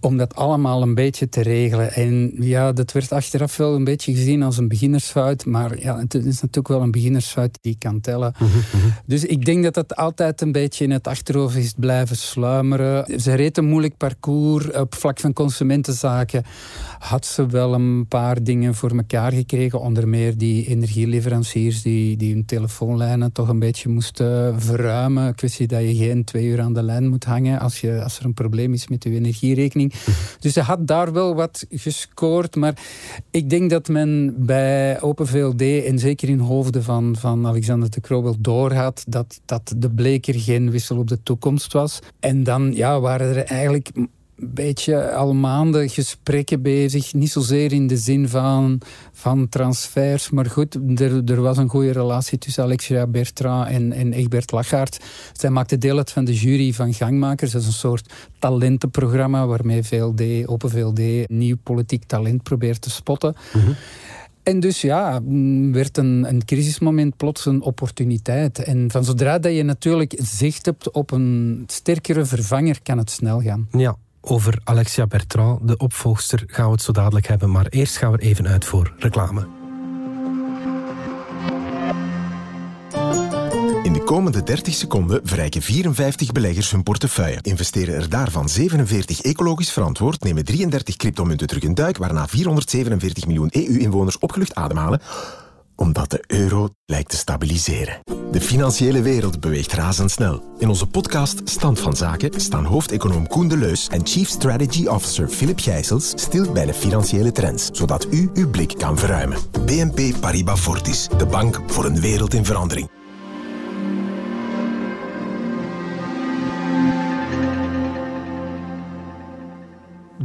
om 0.00 0.16
dat 0.16 0.34
allemaal 0.34 0.82
een 0.82 0.94
beetje 0.94 1.28
te 1.28 1.42
regelen. 1.42 1.92
En 1.92 2.32
ja, 2.38 2.72
dat 2.72 2.92
werd 2.92 3.12
achteraf 3.12 3.56
wel 3.56 3.74
een 3.74 3.84
beetje 3.84 4.14
gezien 4.14 4.42
als 4.42 4.58
een 4.58 4.68
beginnersfout. 4.68 5.44
Maar 5.44 5.80
ja, 5.80 5.98
het 5.98 6.14
is 6.14 6.40
natuurlijk 6.40 6.68
wel 6.68 6.82
een 6.82 6.90
beginnersfout 6.90 7.58
die 7.60 7.76
kan 7.78 8.00
tellen. 8.00 8.34
Mhm, 8.38 8.50
mhm. 8.50 8.86
Dus 9.06 9.24
ik 9.24 9.44
denk 9.44 9.62
dat 9.64 9.74
dat 9.74 9.96
altijd 9.96 10.40
een 10.40 10.52
beetje 10.52 10.84
in 10.84 10.90
het 10.90 11.06
achterhoofd 11.06 11.56
is 11.56 11.74
blijven 11.76 12.16
sluimeren. 12.16 13.20
Ze 13.20 13.34
reed 13.34 13.58
een 13.58 13.68
moeilijk 13.68 13.96
parcours 13.96 14.72
op 14.72 14.94
vlak 14.94 15.20
van 15.20 15.32
consumentenzaken. 15.32 16.44
Had 16.98 17.26
ze 17.26 17.46
wel 17.46 17.74
een 17.74 18.06
paar 18.08 18.42
dingen 18.42 18.74
voor 18.74 18.90
elkaar 18.90 19.32
gekregen. 19.32 19.80
Onder 19.80 20.08
meer 20.08 20.38
die 20.38 20.66
energieleveranciers 20.66 21.82
die, 21.82 22.16
die 22.16 22.32
hun 22.32 22.44
telefoonlijnen 22.44 23.32
toch 23.32 23.48
een 23.48 23.58
beetje 23.58 23.88
moesten 23.88 24.60
verruimen. 24.60 25.34
Kwestie 25.34 25.66
dat 25.66 25.80
je 25.80 25.94
geen 25.94 26.24
twee 26.24 26.44
uur 26.46 26.60
aan 26.60 26.72
de 26.72 26.82
lijn 26.82 27.08
moet 27.08 27.24
hangen 27.24 27.60
als, 27.60 27.80
je, 27.80 28.02
als 28.02 28.18
er 28.18 28.24
een 28.24 28.34
probleem 28.34 28.72
is 28.72 28.88
met 28.88 29.04
je 29.04 29.10
energierekening. 29.10 29.94
Dus 30.40 30.52
ze 30.52 30.60
had 30.60 30.86
daar 30.86 31.12
wel 31.12 31.34
wat 31.34 31.66
gescoord. 31.70 32.56
Maar 32.56 32.74
ik 33.30 33.50
denk 33.50 33.70
dat 33.70 33.88
men 33.88 34.34
bij 34.46 35.00
Open 35.00 35.26
VLD 35.26 35.62
en 35.62 35.98
zeker 35.98 36.28
in 36.28 36.38
hoofden 36.38 36.82
van, 36.82 37.16
van 37.18 37.46
Alexander 37.46 37.90
de 37.90 38.00
Croo 38.00 38.22
wel 38.22 38.36
doorhad 38.38 39.04
dat, 39.08 39.40
dat 39.44 39.74
de 39.76 39.90
bleker 39.90 40.34
geen 40.34 40.70
wissel 40.70 40.96
op 40.96 41.08
de 41.08 41.22
toekomst 41.22 41.72
was. 41.72 41.98
En 42.20 42.42
dan 42.42 42.72
ja, 42.74 43.00
waren 43.00 43.36
er 43.36 43.44
eigenlijk 43.44 43.90
beetje 44.36 45.12
al 45.12 45.34
maanden 45.34 45.88
gesprekken 45.88 46.62
bezig. 46.62 47.14
Niet 47.14 47.30
zozeer 47.30 47.72
in 47.72 47.86
de 47.86 47.96
zin 47.96 48.28
van, 48.28 48.80
van 49.12 49.48
transfers. 49.48 50.30
Maar 50.30 50.46
goed, 50.46 50.74
er, 51.00 51.24
er 51.24 51.40
was 51.40 51.56
een 51.56 51.68
goede 51.68 51.92
relatie 51.92 52.38
tussen 52.38 52.62
Alexia 52.62 53.06
Bertrand 53.06 53.68
en, 53.68 53.92
en 53.92 54.12
Egbert 54.12 54.52
Lachaert. 54.52 55.04
Zij 55.32 55.50
maakte 55.50 55.78
deel 55.78 55.96
uit 55.96 56.10
van 56.10 56.24
de 56.24 56.34
jury 56.34 56.72
van 56.72 56.94
Gangmakers. 56.94 57.50
Dat 57.52 57.60
is 57.60 57.66
een 57.66 57.72
soort 57.72 58.12
talentenprogramma 58.38 59.46
waarmee 59.46 59.82
VLD, 59.82 60.46
Open 60.46 60.70
VLD 60.70 61.28
nieuw 61.28 61.56
politiek 61.62 62.04
talent 62.04 62.42
probeert 62.42 62.80
te 62.80 62.90
spotten. 62.90 63.34
Mhm. 63.52 63.72
En 64.42 64.60
dus 64.60 64.80
ja, 64.80 65.20
werd 65.72 65.96
een, 65.96 66.24
een 66.28 66.44
crisismoment 66.44 67.16
plots 67.16 67.46
een 67.46 67.62
opportuniteit. 67.62 68.58
En 68.58 68.90
van 68.90 69.04
zodra 69.04 69.38
dat 69.38 69.54
je 69.54 69.62
natuurlijk 69.62 70.14
zicht 70.18 70.66
hebt 70.66 70.90
op 70.90 71.10
een 71.10 71.64
sterkere 71.66 72.24
vervanger, 72.24 72.82
kan 72.82 72.98
het 72.98 73.10
snel 73.10 73.40
gaan. 73.40 73.68
Ja, 73.70 73.96
over 74.28 74.58
Alexia 74.64 75.06
Bertrand, 75.06 75.68
de 75.68 75.76
opvolgster, 75.76 76.42
gaan 76.46 76.66
we 76.66 76.72
het 76.72 76.82
zo 76.82 76.92
dadelijk 76.92 77.26
hebben. 77.26 77.50
Maar 77.50 77.66
eerst 77.66 77.96
gaan 77.96 78.12
we 78.12 78.18
even 78.18 78.48
uit 78.48 78.64
voor 78.64 78.92
reclame. 78.98 79.46
In 83.82 83.92
de 83.92 84.02
komende 84.04 84.42
30 84.42 84.74
seconden 84.74 85.20
verrijken 85.24 85.62
54 85.62 86.32
beleggers 86.32 86.70
hun 86.70 86.82
portefeuille. 86.82 87.38
Investeren 87.42 87.94
er 87.94 88.08
daarvan 88.08 88.48
47 88.48 89.20
ecologisch 89.20 89.72
verantwoord, 89.72 90.24
nemen 90.24 90.44
33 90.44 90.96
cryptomunten 90.96 91.46
terug 91.46 91.62
een 91.62 91.74
duik, 91.74 91.96
waarna 91.96 92.28
447 92.28 93.26
miljoen 93.26 93.50
EU-inwoners 93.52 94.18
opgelucht 94.18 94.54
ademhalen 94.54 95.00
omdat 95.76 96.10
de 96.10 96.24
euro 96.26 96.68
lijkt 96.86 97.10
te 97.10 97.16
stabiliseren. 97.16 98.00
De 98.32 98.40
financiële 98.40 99.02
wereld 99.02 99.40
beweegt 99.40 99.72
razendsnel. 99.72 100.54
In 100.58 100.68
onze 100.68 100.86
podcast 100.86 101.40
Stand 101.44 101.80
van 101.80 101.96
Zaken 101.96 102.40
staan 102.40 102.64
hoofdeconoom 102.64 103.26
Koen 103.26 103.48
de 103.48 103.56
Leus 103.56 103.88
en 103.88 104.06
Chief 104.06 104.28
Strategy 104.28 104.86
Officer 104.86 105.28
Philip 105.28 105.60
Gijsels 105.60 106.08
stil 106.08 106.52
bij 106.52 106.66
de 106.66 106.74
financiële 106.74 107.32
trends, 107.32 107.68
zodat 107.72 108.06
u 108.10 108.30
uw 108.34 108.50
blik 108.50 108.74
kan 108.78 108.98
verruimen. 108.98 109.38
BNP 109.64 110.20
Paribas 110.20 110.60
Fortis, 110.60 111.08
de 111.18 111.26
bank 111.26 111.60
voor 111.66 111.84
een 111.84 112.00
wereld 112.00 112.34
in 112.34 112.44
verandering. 112.44 112.88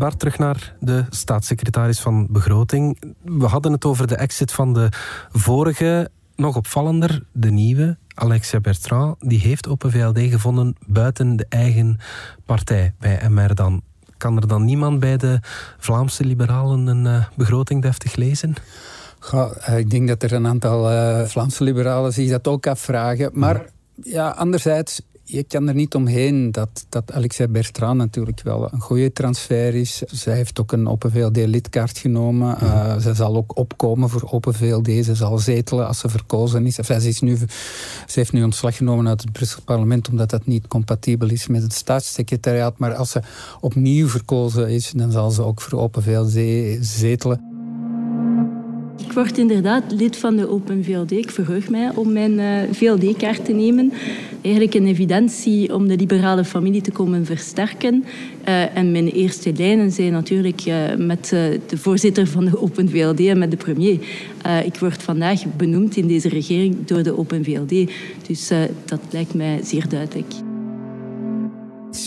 Bart, 0.02 0.20
terug 0.20 0.38
naar 0.38 0.76
de 0.80 1.06
staatssecretaris 1.10 2.00
van 2.00 2.28
Begroting. 2.30 3.02
We 3.24 3.46
hadden 3.46 3.72
het 3.72 3.86
over 3.86 4.08
de 4.08 4.16
exit 4.16 4.52
van 4.52 4.74
de 4.74 4.90
vorige. 5.32 6.10
Nog 6.36 6.56
opvallender, 6.56 7.24
de 7.32 7.52
nieuwe, 7.52 7.98
Alexia 8.14 8.60
Bertrand, 8.60 9.16
die 9.20 9.40
heeft 9.40 9.68
Open 9.68 9.92
VLD 9.92 10.20
gevonden 10.20 10.76
buiten 10.86 11.36
de 11.36 11.46
eigen 11.50 12.00
partij 12.46 12.94
bij 13.00 13.30
MR 13.30 13.56
dan. 13.56 13.82
Kan 14.18 14.38
er 14.38 14.48
dan 14.48 14.66
niemand 14.66 15.00
bij 15.00 15.18
de 15.18 15.40
Vlaamse 15.78 16.26
liberalen 16.26 16.88
een 16.88 17.06
uh, 17.06 17.26
begroting 17.36 17.82
deftig 17.82 18.16
lezen? 18.16 18.54
Eh, 19.32 19.78
ik 19.78 19.90
denk 19.90 20.08
dat 20.08 20.24
er 20.24 20.34
een 20.34 20.48
aantal 20.48 20.92
uh, 20.92 21.26
Vlaamse 21.26 21.64
liberalen 21.64 22.14
zich 22.14 22.30
dat 22.30 22.48
ook 22.48 22.68
afvragen. 22.68 23.30
Maar 23.34 23.66
ja, 24.04 24.30
anderzijds, 24.30 25.02
je 25.32 25.44
kan 25.44 25.68
er 25.68 25.74
niet 25.74 25.96
omheen 25.96 26.52
dat, 26.52 26.86
dat 26.90 27.12
Alexia 27.12 27.48
Bertrand 27.48 27.98
natuurlijk 27.98 28.42
wel 28.44 28.74
een 28.74 28.80
goede 28.80 29.12
transfer 29.12 29.76
is. 29.76 29.98
Zij 29.98 30.36
heeft 30.36 30.60
ook 30.60 30.72
een 30.72 30.88
Open 30.88 31.12
VLD-lidkaart 31.12 31.98
genomen. 31.98 32.58
Uh, 32.64 32.98
ze 32.98 33.14
zal 33.14 33.36
ook 33.36 33.58
opkomen 33.58 34.10
voor 34.10 34.32
Open 34.32 34.54
VLD. 34.54 35.06
Ze 35.06 35.16
zal 35.16 35.38
zetelen 35.38 35.88
als 35.88 36.00
ze 36.00 36.10
verkozen 36.10 36.66
is. 36.66 36.78
Enfin, 36.78 37.02
ze, 37.02 37.08
is 37.08 37.20
nu, 37.20 37.38
ze 37.38 38.20
heeft 38.20 38.32
nu 38.32 38.44
ontslag 38.44 38.76
genomen 38.76 39.08
uit 39.08 39.22
het 39.22 39.32
Brussel 39.32 39.62
parlement 39.62 40.10
omdat 40.10 40.30
dat 40.30 40.46
niet 40.46 40.68
compatibel 40.68 41.30
is 41.30 41.48
met 41.48 41.62
het 41.62 41.74
staatssecretariaat. 41.74 42.78
Maar 42.78 42.96
als 42.96 43.12
ze 43.12 43.22
opnieuw 43.60 44.08
verkozen 44.08 44.70
is, 44.70 44.92
dan 44.96 45.12
zal 45.12 45.32
ze 45.32 45.44
ook 45.44 45.62
voor 45.62 45.80
Open 45.80 46.04
VLD 46.04 46.78
zetelen. 46.86 47.51
Ik 49.12 49.18
word 49.18 49.38
inderdaad 49.38 49.84
lid 49.92 50.18
van 50.18 50.36
de 50.36 50.50
Open 50.50 50.84
VLD. 50.84 51.12
Ik 51.12 51.32
verheug 51.32 51.70
mij 51.70 51.92
om 51.96 52.12
mijn 52.12 52.40
eh, 52.40 52.62
VLD-kaart 52.72 53.46
te 53.46 53.52
nemen. 53.52 53.94
Eigenlijk 54.42 54.74
een 54.74 54.88
evidentie 54.88 55.76
om 55.76 55.88
de 55.88 55.96
liberale 55.96 56.46
familie 56.46 56.82
te 56.82 56.92
komen 56.92 57.26
versterken. 57.26 58.06
Uh, 58.48 58.78
en 58.78 58.92
mijn 58.92 59.08
eerste 59.08 59.54
lijnen 59.54 59.92
zijn 59.92 60.12
natuurlijk 60.12 60.66
uh, 60.66 60.96
met 60.98 61.30
de 61.68 61.78
voorzitter 61.78 62.28
van 62.28 62.46
de 62.46 62.62
Open 62.62 62.90
VLD 62.90 63.20
en 63.20 63.40
met 63.40 63.52
de 63.52 63.58
premier. 63.58 64.00
ik 64.66 64.76
word 64.76 65.04
vandaag 65.04 65.42
benoemd 65.58 65.96
in 65.96 66.08
deze 66.08 66.30
regering 66.30 66.86
door 66.86 67.04
de 67.04 67.18
Open 67.18 67.44
VLD. 67.44 67.92
Dus 68.28 68.52
dat 68.86 69.02
lijkt 69.10 69.34
mij 69.34 69.60
zeer 69.64 69.90
duidelijk. 69.90 70.51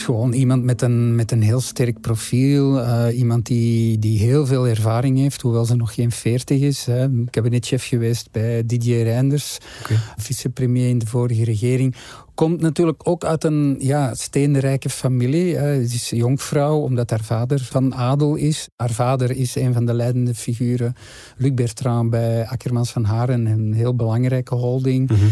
Gewoon 0.05 0.33
iemand 0.33 0.63
met 0.65 0.83
een, 0.83 1.15
met 1.15 1.31
een 1.31 1.43
heel 1.43 1.61
sterk 1.61 2.01
profiel. 2.01 2.81
Uh, 2.81 3.19
iemand 3.19 3.47
die, 3.47 3.99
die 3.99 4.19
heel 4.19 4.47
veel 4.47 4.67
ervaring 4.67 5.19
heeft, 5.19 5.41
hoewel 5.41 5.65
ze 5.65 5.75
nog 5.75 5.95
geen 5.95 6.11
veertig 6.11 6.61
is. 6.61 6.85
Hè. 6.85 7.25
Kabinetchef 7.31 7.87
geweest 7.87 8.31
bij 8.31 8.67
Didier 8.67 9.03
Reinders, 9.03 9.59
okay. 9.83 9.97
vicepremier 10.17 10.89
in 10.89 10.99
de 10.99 11.07
vorige 11.07 11.45
regering. 11.45 11.95
Komt 12.35 12.61
natuurlijk 12.61 13.09
ook 13.09 13.25
uit 13.25 13.45
een 13.45 13.77
ja, 13.79 14.15
steenrijke 14.15 14.91
familie. 14.91 15.53
Ze 15.55 15.95
is 15.95 16.11
jonkvrouw, 16.11 16.79
omdat 16.79 17.11
haar 17.11 17.25
vader 17.25 17.61
van 17.61 17.95
adel 17.95 18.35
is. 18.35 18.69
Haar 18.77 18.91
vader 18.91 19.31
is 19.31 19.55
een 19.55 19.73
van 19.73 19.87
de 19.87 19.95
leidende 19.95 20.35
figuren, 20.35 20.95
Luc 21.37 21.55
Bertrand, 21.55 22.11
bij 22.11 22.47
Akkermans 22.47 22.91
van 22.91 23.05
Haren. 23.05 23.47
Een 23.47 23.73
heel 23.73 23.95
belangrijke 23.95 24.55
holding. 24.55 25.11
Mhm. 25.11 25.25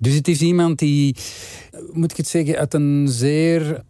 Dus 0.00 0.14
het 0.14 0.28
is 0.28 0.40
iemand 0.40 0.78
die, 0.78 1.16
moet 1.92 2.10
ik 2.10 2.16
het 2.16 2.28
zeggen, 2.28 2.56
uit 2.56 2.74
een 2.74 3.06
zeer 3.08 3.82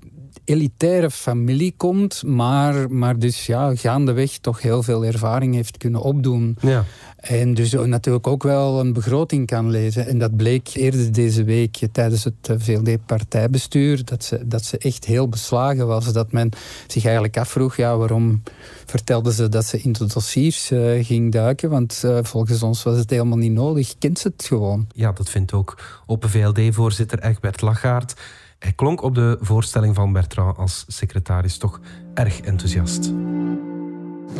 elitaire 0.51 1.11
familie 1.11 1.75
komt, 1.77 2.23
maar, 2.23 2.91
maar 2.91 3.19
dus 3.19 3.47
ja, 3.47 3.75
gaandeweg 3.75 4.39
toch 4.39 4.63
heel 4.63 4.83
veel 4.83 5.05
ervaring 5.05 5.55
heeft 5.55 5.77
kunnen 5.77 6.01
opdoen. 6.01 6.57
Ja. 6.61 6.85
En 7.21 7.55
dus 7.55 7.73
natuurlijk 7.73 8.27
ook 8.27 8.43
wel 8.43 8.81
een 8.81 8.93
begroting 8.93 9.47
kan 9.47 9.71
lezen. 9.71 10.07
En 10.07 10.19
dat 10.19 10.37
bleek 10.37 10.69
eerder 10.75 11.13
deze 11.13 11.45
week 11.45 11.79
tijdens 11.93 12.25
het 12.25 12.35
eh, 12.49 12.57
VLD-partijbestuur, 12.59 14.05
dat 14.05 14.25
ze, 14.25 14.47
dat 14.47 14.65
ze 14.65 14.79
echt 14.79 15.05
heel 15.05 15.29
beslagen 15.29 15.87
was. 15.87 16.13
Dat 16.13 16.33
men 16.33 16.51
zich 16.87 17.05
eigenlijk 17.05 17.39
afvroeg, 17.39 17.77
ja, 17.77 17.97
waarom 17.97 18.43
vertelde 18.87 19.33
ze 19.33 19.49
dat 19.49 19.65
ze 19.65 19.81
in 19.81 19.93
de 19.93 20.07
dossiers 20.07 20.71
uh, 20.71 21.05
ging 21.05 21.33
duiken? 21.33 21.71
Want 21.71 22.03
uh, 22.05 22.19
volgens 22.23 22.63
ons 22.63 22.83
was 22.83 22.99
het 22.99 23.11
helemaal 23.11 23.39
niet 23.39 23.53
nodig. 23.53 23.99
Kent 23.99 24.19
ze 24.19 24.29
het 24.37 24.47
gewoon? 24.47 24.87
Ja, 24.95 25.13
dat 25.13 25.31
vindt 25.31 25.53
ook 25.53 25.79
Open 26.07 26.31
VLD-voorzitter 26.31 27.23
Egbert 27.23 27.61
Lachaert. 27.61 28.15
Hij 28.61 28.73
klonk 28.73 29.03
op 29.03 29.15
de 29.15 29.39
voorstelling 29.41 29.95
van 29.95 30.13
Bertrand 30.13 30.59
als 30.59 30.85
secretaris 30.89 31.59
toch 31.59 31.81
erg 32.15 32.41
enthousiast. 32.41 33.13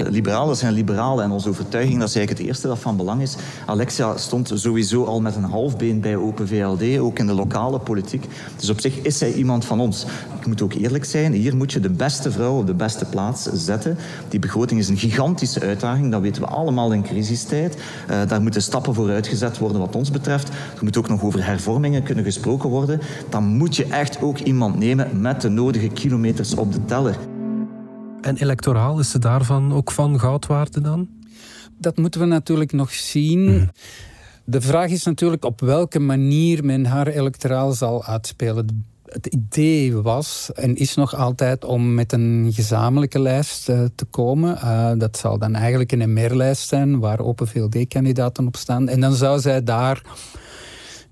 Liberalen 0.09 0.57
zijn 0.57 0.73
liberalen 0.73 1.25
en 1.25 1.31
onze 1.31 1.49
overtuiging, 1.49 1.99
dat 1.99 2.09
is 2.09 2.15
eigenlijk 2.15 2.39
het 2.39 2.49
eerste 2.49 2.67
dat 2.67 2.79
van 2.79 2.97
belang 2.97 3.23
is. 3.23 3.37
Alexia 3.67 4.17
stond 4.17 4.53
sowieso 4.55 5.05
al 5.05 5.21
met 5.21 5.37
een 5.37 5.45
halfbeen 5.45 6.01
bij 6.01 6.17
Open 6.17 6.49
VLD, 6.49 6.99
ook 6.99 7.19
in 7.19 7.27
de 7.27 7.33
lokale 7.33 7.79
politiek. 7.79 8.27
Dus 8.57 8.71
op 8.71 8.81
zich 8.81 9.01
is 9.03 9.19
zij 9.19 9.33
iemand 9.33 9.65
van 9.65 9.81
ons. 9.81 10.07
Ik 10.41 10.47
moet 10.47 10.63
ook 10.63 10.73
eerlijk 10.73 11.05
zijn, 11.05 11.33
hier 11.33 11.57
moet 11.57 11.73
je 11.73 11.81
de 11.81 11.91
beste 11.91 12.31
vrouw 12.31 12.59
op 12.59 12.67
de 12.67 12.75
beste 12.75 13.05
plaats 13.05 13.43
zetten. 13.53 13.97
Die 14.29 14.41
begroting 14.41 14.81
is 14.81 14.89
een 14.89 14.97
gigantische 14.97 15.61
uitdaging, 15.61 16.11
dat 16.11 16.21
weten 16.21 16.43
we 16.43 16.49
allemaal 16.49 16.93
in 16.93 17.03
crisistijd. 17.03 17.77
Uh, 18.11 18.17
daar 18.29 18.43
moeten 18.43 18.63
stappen 18.63 18.95
voor 18.95 19.11
uitgezet 19.11 19.59
worden 19.59 19.81
wat 19.81 19.97
ons 19.97 20.11
betreft. 20.11 20.49
Er 20.49 20.85
moet 20.85 20.97
ook 20.97 21.09
nog 21.09 21.23
over 21.23 21.45
hervormingen 21.45 22.03
kunnen 22.03 22.25
gesproken 22.25 22.71
worden. 22.71 23.01
Dan 23.29 23.45
moet 23.45 23.77
je 23.77 23.85
echt 23.85 24.23
ook 24.23 24.39
iemand 24.39 24.79
nemen 24.79 25.21
met 25.21 25.41
de 25.41 25.49
nodige 25.49 25.89
kilometers 25.89 26.55
op 26.55 26.73
de 26.73 26.85
teller. 26.85 27.17
En 28.31 28.37
electoraal, 28.37 28.99
is 28.99 29.11
ze 29.11 29.19
daarvan 29.19 29.73
ook 29.73 29.91
van 29.91 30.21
goudwaarde 30.21 30.81
dan? 30.81 31.09
Dat 31.79 31.97
moeten 31.97 32.21
we 32.21 32.27
natuurlijk 32.27 32.73
nog 32.73 32.93
zien. 32.93 33.45
Mhm. 33.45 33.67
De 34.45 34.61
vraag 34.61 34.91
is 34.91 35.05
natuurlijk 35.05 35.45
op 35.45 35.61
welke 35.61 35.99
manier 35.99 36.65
men 36.65 36.85
haar 36.85 37.07
electoraal 37.07 37.73
zal 37.73 38.05
uitspelen. 38.05 38.87
Het 39.05 39.27
idee 39.27 39.97
was 39.97 40.51
en 40.55 40.75
is 40.75 40.95
nog 40.95 41.15
altijd 41.15 41.65
om 41.65 41.95
met 41.95 42.13
een 42.13 42.51
gezamenlijke 42.53 43.21
lijst 43.21 43.69
uh, 43.69 43.85
te 43.95 44.05
komen. 44.05 44.57
Uh, 44.57 44.93
dat 44.97 45.17
zal 45.17 45.39
dan 45.39 45.55
eigenlijk 45.55 45.93
een 45.93 46.13
MR-lijst 46.13 46.69
zijn 46.69 46.99
waar 46.99 47.21
Open 47.21 47.49
VLD-kandidaten 47.49 48.47
op 48.47 48.57
staan. 48.57 48.89
En 48.89 49.01
dan 49.01 49.15
zou 49.15 49.41
zij 49.41 49.65
daar 49.65 50.03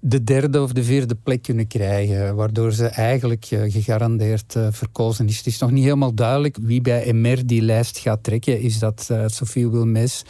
de 0.00 0.24
derde 0.24 0.62
of 0.62 0.72
de 0.72 0.82
vierde 0.82 1.14
plek 1.14 1.42
kunnen 1.42 1.66
krijgen, 1.66 2.34
waardoor 2.34 2.72
ze 2.72 2.86
eigenlijk 2.86 3.46
eh, 3.50 3.60
gegarandeerd 3.72 4.54
uh, 4.54 4.66
verkozen 4.70 5.28
is. 5.28 5.36
Het 5.36 5.46
is 5.46 5.58
nog 5.58 5.70
niet 5.70 5.84
helemaal 5.84 6.14
duidelijk 6.14 6.58
wie 6.62 6.80
bij 6.80 7.12
MR 7.12 7.46
die 7.46 7.62
lijst 7.62 7.98
gaat 7.98 8.22
trekken. 8.22 8.60
Is 8.60 8.78
dat 8.78 9.08
uh, 9.10 9.24
Sophie 9.26 9.70
Wilmes? 9.70 10.24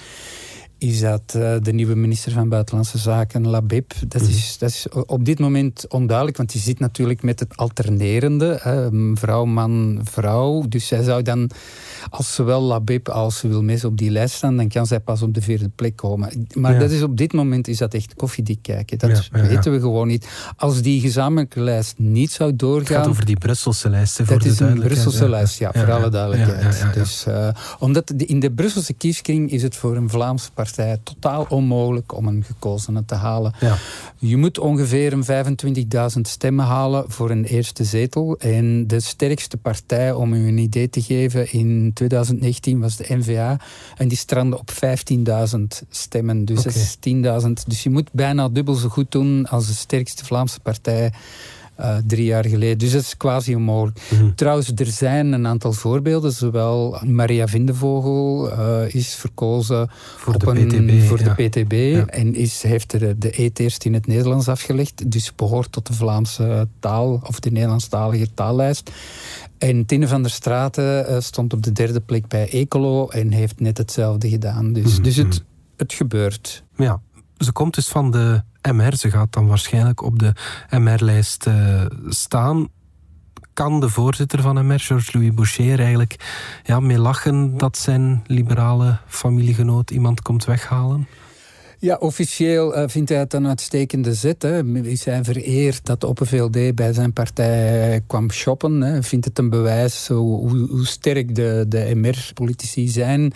Is 0.78 1.00
dat 1.00 1.34
uh, 1.36 1.54
de 1.62 1.72
nieuwe 1.72 1.94
minister 1.94 2.32
van 2.32 2.48
Buitenlandse 2.48 2.98
Zaken, 2.98 3.48
Labib. 3.48 3.92
Dat, 4.08 4.22
mm. 4.22 4.28
is, 4.28 4.58
dat 4.58 4.70
is 4.70 4.86
op 5.06 5.24
dit 5.24 5.38
moment 5.38 5.88
onduidelijk, 5.88 6.36
want 6.36 6.52
je 6.52 6.58
zit 6.58 6.78
natuurlijk 6.78 7.22
met 7.22 7.40
het 7.40 7.56
alternerende, 7.56 8.60
vrouw, 9.14 9.44
man, 9.44 10.00
vrouw. 10.02 10.64
Dus 10.68 10.86
zij 10.86 11.02
zou 11.02 11.22
dan, 11.22 11.50
als 12.10 12.34
zowel 12.34 12.62
Labib 12.62 13.08
als 13.08 13.42
Wilmes 13.42 13.84
op 13.84 13.98
die 13.98 14.10
lijst 14.10 14.34
staan, 14.34 14.56
dan 14.56 14.68
kan 14.68 14.86
zij 14.86 15.00
pas 15.00 15.22
op 15.22 15.34
de 15.34 15.42
vierde 15.42 15.70
plek 15.74 15.96
komen. 15.96 16.46
Maar 16.54 16.72
ja. 16.72 16.78
dat 16.78 16.90
is 16.90 17.02
op 17.02 17.16
dit 17.16 17.32
moment 17.32 17.68
is 17.68 17.78
dat 17.78 17.94
echt 17.94 18.14
koffiedik 18.14 18.58
kijken. 18.62 18.98
Dat 18.98 19.10
ja, 19.10 19.40
ja, 19.40 19.46
weten 19.46 19.72
we 19.72 19.80
gewoon 19.80 20.06
niet. 20.06 20.28
Als 20.56 20.82
die 20.82 21.00
gezamenlijke 21.00 21.60
lijst 21.60 21.94
niet 21.98 22.30
zou 22.30 22.56
doorgaan... 22.56 22.96
Het 22.96 22.96
gaat 22.96 23.08
over 23.08 23.24
die 23.24 23.38
Brusselse 23.38 23.90
lijst, 23.90 24.16
voor 24.16 24.26
Dat 24.26 24.44
is 24.44 24.60
een 24.60 24.78
Brusselse 24.78 25.28
lijst, 25.28 25.58
ja, 25.58 25.72
voor 25.72 25.92
alle 25.92 26.08
duidelijkheid. 26.08 26.94
Dus, 26.94 27.24
uh, 27.28 27.48
omdat 27.78 28.12
de, 28.14 28.26
in 28.26 28.40
de 28.40 28.50
Brusselse 28.50 28.92
kieskring 28.92 29.50
is 29.50 29.62
het 29.62 29.76
voor 29.76 29.96
een 29.96 30.10
Vlaamse 30.10 30.50
partij 30.52 30.66
totaal 31.02 31.46
onmogelijk 31.48 32.14
om 32.14 32.26
een 32.26 32.44
gekozene 32.44 33.04
te 33.04 33.14
halen. 33.14 33.52
Ja. 33.60 33.76
Je 34.18 34.36
moet 34.36 34.58
ongeveer 34.58 35.12
een 35.12 35.56
25.000 36.16 36.20
stemmen 36.20 36.64
halen 36.64 37.10
voor 37.10 37.30
een 37.30 37.44
eerste 37.44 37.84
zetel. 37.84 38.36
En 38.38 38.86
de 38.86 39.00
sterkste 39.00 39.56
partij, 39.56 40.12
om 40.12 40.32
u 40.32 40.48
een 40.48 40.58
idee 40.58 40.90
te 40.90 41.02
geven, 41.02 41.52
in 41.52 41.90
2019 41.94 42.80
was 42.80 42.96
de 42.96 43.16
NVA. 43.16 43.60
En 43.96 44.08
die 44.08 44.18
strandde 44.18 44.58
op 44.58 44.70
15.000 44.70 45.60
stemmen. 45.90 46.44
Dus 46.44 46.58
okay. 46.58 46.72
dat 46.72 46.82
is 46.82 47.46
10.000. 47.46 47.66
Dus 47.66 47.82
je 47.82 47.90
moet 47.90 48.12
bijna 48.12 48.48
dubbel 48.48 48.74
zo 48.74 48.88
goed 48.88 49.12
doen 49.12 49.46
als 49.46 49.66
de 49.66 49.72
sterkste 49.72 50.24
Vlaamse 50.24 50.60
partij 50.60 51.12
uh, 51.80 51.96
drie 52.06 52.24
jaar 52.24 52.46
geleden. 52.46 52.78
Dus 52.78 52.92
dat 52.92 53.02
is 53.02 53.16
quasi 53.16 53.54
onmogelijk. 53.54 54.00
Mm. 54.10 54.34
Trouwens, 54.34 54.72
er 54.74 54.86
zijn 54.86 55.32
een 55.32 55.46
aantal 55.46 55.72
voorbeelden. 55.72 56.32
Zowel 56.32 56.98
Maria 57.04 57.48
Vindevogel 57.48 58.50
uh, 58.52 58.94
is 58.94 59.14
verkozen 59.14 59.88
voor 60.16 60.38
de 60.38 60.46
een, 60.46 60.66
PTB. 60.66 61.06
Voor 61.06 61.18
ja. 61.18 61.34
de 61.34 61.48
PTB 61.48 61.72
ja. 61.72 62.06
En 62.06 62.34
is, 62.34 62.62
heeft 62.62 62.92
er 62.92 63.18
de 63.18 63.40
eet 63.40 63.58
eerst 63.58 63.84
in 63.84 63.94
het 63.94 64.06
Nederlands 64.06 64.48
afgelegd. 64.48 65.10
Dus 65.10 65.34
behoort 65.34 65.72
tot 65.72 65.86
de 65.86 65.92
Vlaamse 65.92 66.68
taal 66.80 67.20
of 67.26 67.40
de 67.40 67.50
Nederlandstalige 67.50 68.34
taallijst. 68.34 68.90
En 69.58 69.86
Tine 69.86 70.08
van 70.08 70.22
der 70.22 70.30
Straten 70.30 71.10
uh, 71.10 71.20
stond 71.20 71.52
op 71.52 71.62
de 71.62 71.72
derde 71.72 72.00
plek 72.00 72.28
bij 72.28 72.50
Ecolo 72.50 73.08
en 73.08 73.32
heeft 73.32 73.60
net 73.60 73.78
hetzelfde 73.78 74.28
gedaan. 74.28 74.72
Dus, 74.72 74.96
mm. 74.96 75.02
dus 75.02 75.16
het, 75.16 75.44
het 75.76 75.92
gebeurt. 75.92 76.64
Ja, 76.76 77.00
ze 77.38 77.52
komt 77.52 77.74
dus 77.74 77.88
van 77.88 78.10
de 78.10 78.42
MR. 78.72 78.96
Ze 78.96 79.10
gaat 79.10 79.32
dan 79.32 79.46
waarschijnlijk 79.46 80.02
op 80.02 80.18
de 80.18 80.32
MR-lijst 80.70 81.46
uh, 81.46 81.84
staan. 82.08 82.68
Kan 83.52 83.80
de 83.80 83.88
voorzitter 83.88 84.42
van 84.42 84.66
MR, 84.66 84.80
Georges-Louis 84.80 85.34
Boucher, 85.34 85.78
eigenlijk 85.80 86.16
ja, 86.64 86.80
mee 86.80 86.98
lachen 86.98 87.56
dat 87.58 87.76
zijn 87.76 88.22
liberale 88.26 88.98
familiegenoot 89.06 89.90
iemand 89.90 90.22
komt 90.22 90.44
weghalen? 90.44 91.08
Ja, 91.80 91.96
officieel 91.96 92.78
uh, 92.78 92.84
vindt 92.86 93.08
hij 93.08 93.18
het 93.18 93.32
een 93.32 93.46
uitstekende 93.46 94.14
zet. 94.14 94.42
Hè. 94.42 94.64
Is 94.82 95.04
hij 95.04 95.24
vereerd 95.24 95.86
dat 95.86 96.04
Open 96.04 96.26
VLD 96.26 96.74
bij 96.74 96.92
zijn 96.92 97.12
partij 97.12 98.00
kwam 98.06 98.30
shoppen. 98.30 98.80
Hè. 98.80 99.02
Vindt 99.02 99.24
het 99.24 99.38
een 99.38 99.50
bewijs 99.50 100.08
hoe, 100.08 100.48
hoe 100.48 100.86
sterk 100.86 101.34
de, 101.34 101.64
de 101.68 101.90
MR-politici 101.94 102.88
zijn. 102.88 103.32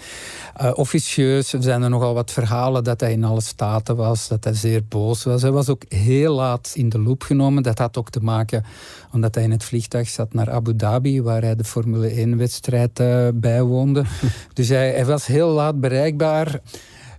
Uh, 0.62 0.70
officieus 0.74 1.48
zijn 1.48 1.82
er 1.82 1.90
nogal 1.90 2.14
wat 2.14 2.30
verhalen 2.30 2.84
dat 2.84 3.00
hij 3.00 3.12
in 3.12 3.24
alle 3.24 3.40
staten 3.40 3.96
was, 3.96 4.28
dat 4.28 4.44
hij 4.44 4.54
zeer 4.54 4.84
boos 4.88 5.24
was. 5.24 5.42
Hij 5.42 5.50
was 5.50 5.68
ook 5.68 5.82
heel 5.88 6.34
laat 6.34 6.72
in 6.74 6.88
de 6.88 6.98
loop 6.98 7.22
genomen. 7.22 7.62
Dat 7.62 7.78
had 7.78 7.96
ook 7.96 8.10
te 8.10 8.20
maken 8.20 8.64
omdat 9.12 9.34
hij 9.34 9.44
in 9.44 9.50
het 9.50 9.64
vliegtuig 9.64 10.08
zat 10.08 10.34
naar 10.34 10.50
Abu 10.50 10.76
Dhabi, 10.76 11.22
waar 11.22 11.42
hij 11.42 11.56
de 11.56 11.64
Formule 11.64 12.26
1-wedstrijd 12.26 13.00
uh, 13.00 13.28
bijwoonde. 13.34 14.04
dus 14.54 14.68
hij, 14.68 14.90
hij 14.90 15.04
was 15.04 15.26
heel 15.26 15.48
laat 15.48 15.80
bereikbaar. 15.80 16.60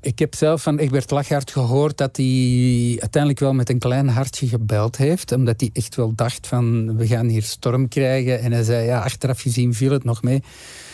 Ik 0.03 0.19
heb 0.19 0.35
zelf 0.35 0.63
van 0.63 0.77
Egbert 0.77 1.11
Lachart 1.11 1.51
gehoord 1.51 1.97
dat 1.97 2.17
hij 2.17 2.97
uiteindelijk 2.99 3.39
wel 3.39 3.53
met 3.53 3.69
een 3.69 3.79
klein 3.79 4.07
hartje 4.07 4.47
gebeld 4.47 4.97
heeft. 4.97 5.31
Omdat 5.31 5.59
hij 5.59 5.69
echt 5.73 5.95
wel 5.95 6.13
dacht 6.15 6.47
van 6.47 6.97
we 6.97 7.07
gaan 7.07 7.27
hier 7.27 7.43
storm 7.43 7.87
krijgen. 7.87 8.39
En 8.39 8.51
hij 8.51 8.63
zei 8.63 8.85
ja, 8.85 8.99
achteraf 8.99 9.41
gezien 9.41 9.73
viel 9.73 9.91
het 9.91 10.03
nog 10.03 10.21
mee. 10.21 10.43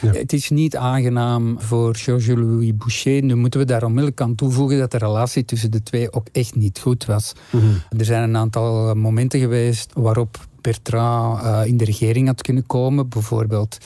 Ja. 0.02 0.12
Het 0.12 0.34
is 0.34 0.50
niet 0.50 0.76
aangenaam 0.76 1.62
voor 1.62 1.96
Georges-Louis 1.96 2.76
Boucher. 2.76 3.24
Nu 3.24 3.36
moeten 3.36 3.60
we 3.60 3.66
daar 3.66 3.84
onmiddellijk 3.84 4.22
aan 4.22 4.36
toevoegen 4.36 4.78
dat 4.78 4.92
de 4.92 4.98
relatie 4.98 5.46
tussen 5.46 5.72
de 5.72 5.84
twee 5.84 6.12
ook 6.12 6.28
echt 6.32 6.56
niet 6.56 6.80
goed 6.80 7.06
was. 7.06 7.34
Mm 7.50 7.60
-hmm. 7.60 8.00
Er 8.00 8.06
zijn 8.06 8.24
een 8.24 8.38
aantal 8.38 8.96
momenten 8.96 9.40
geweest 9.40 9.92
waarop 9.94 10.48
Bertrand 10.70 11.44
uh, 11.44 11.66
in 11.66 11.78
de 11.78 11.86
regering 11.86 12.28
had 12.28 12.42
kunnen 12.42 12.66
komen. 12.66 13.10
Bijvoorbeeld 13.10 13.78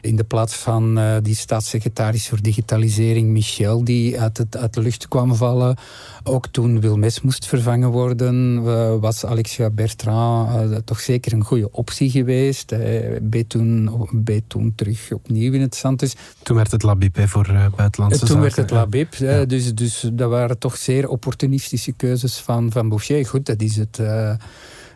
in 0.00 0.16
de 0.16 0.24
plaats 0.24 0.54
van 0.54 0.98
uh, 0.98 1.16
die 1.22 1.34
staatssecretaris 1.34 2.28
voor 2.28 2.42
digitalisering 2.42 3.28
Michel, 3.28 3.84
die 3.84 4.20
uit, 4.20 4.38
het, 4.38 4.56
uit 4.56 4.74
de 4.74 4.80
lucht 4.80 5.08
kwam 5.08 5.34
vallen. 5.34 5.76
Ook 6.22 6.46
toen 6.46 6.80
Wilmes 6.80 7.20
moest 7.20 7.46
vervangen 7.46 7.90
worden, 7.90 8.62
uh, 8.64 8.94
was 9.00 9.24
Alexia 9.24 9.70
Bertrand 9.70 10.86
toch 10.86 11.00
zeker 11.00 11.32
een 11.32 11.44
goede 11.44 11.72
optie 11.72 12.10
geweest. 12.10 12.72
Uh, 12.72 13.42
toen, 13.46 13.90
toen 14.46 14.72
terug 14.74 15.12
opnieuw 15.12 15.52
in 15.52 15.60
het 15.60 15.74
zand. 15.74 16.00
Dus, 16.00 16.14
toen 16.42 16.56
werd 16.56 16.70
het 16.70 16.82
Labib 16.82 17.18
voor 17.28 17.72
buitenlandse 17.76 18.18
toen 18.18 18.28
zaken. 18.28 18.42
werd 18.42 18.56
het 18.56 18.70
Labib. 18.70 19.14
Ja. 19.14 19.44
Dus, 19.44 19.74
dus 19.74 20.10
dat 20.12 20.30
waren 20.30 20.58
toch 20.58 20.76
zeer 20.76 21.08
opportunistische 21.08 21.92
keuzes 21.92 22.36
van, 22.36 22.72
van 22.72 22.88
Boucher. 22.88 23.26
Goed, 23.26 23.46
dat 23.46 23.62
is 23.62 23.76
het 23.76 24.00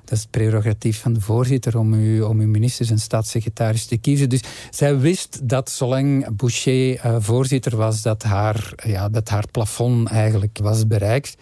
dat 0.08 0.18
is 0.18 0.22
het 0.22 0.30
prerogatief 0.30 1.00
van 1.00 1.12
de 1.12 1.20
voorzitter 1.20 1.78
om, 1.78 1.94
u, 1.94 2.20
om 2.20 2.40
uw 2.40 2.48
ministers 2.48 2.90
en 2.90 2.98
staatssecretaris 2.98 3.86
te 3.86 3.96
kiezen. 3.96 4.28
Dus 4.28 4.40
zij 4.70 4.98
wist 4.98 5.48
dat 5.48 5.70
zolang 5.70 6.36
Boucher 6.36 7.06
uh, 7.06 7.16
voorzitter 7.18 7.76
was, 7.76 8.02
dat 8.02 8.22
haar, 8.22 8.72
ja, 8.86 9.08
dat 9.08 9.28
haar 9.28 9.44
plafond 9.50 10.08
eigenlijk 10.08 10.58
was 10.62 10.86
bereikt. 10.86 11.36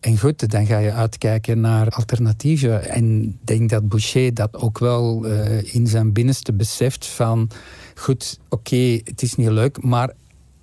En 0.00 0.18
goed, 0.18 0.50
dan 0.50 0.66
ga 0.66 0.78
je 0.78 0.92
uitkijken 0.92 1.60
naar 1.60 1.88
alternatieven. 1.88 2.88
En 2.88 3.22
ik 3.22 3.46
denk 3.46 3.70
dat 3.70 3.88
Boucher 3.88 4.34
dat 4.34 4.56
ook 4.56 4.78
wel 4.78 5.26
uh, 5.26 5.74
in 5.74 5.86
zijn 5.86 6.12
binnenste 6.12 6.52
beseft 6.52 7.06
van... 7.06 7.50
Goed, 7.94 8.38
oké, 8.48 9.00
het 9.04 9.22
is 9.22 9.34
niet 9.34 9.48
leuk, 9.48 9.82
maar 9.82 10.10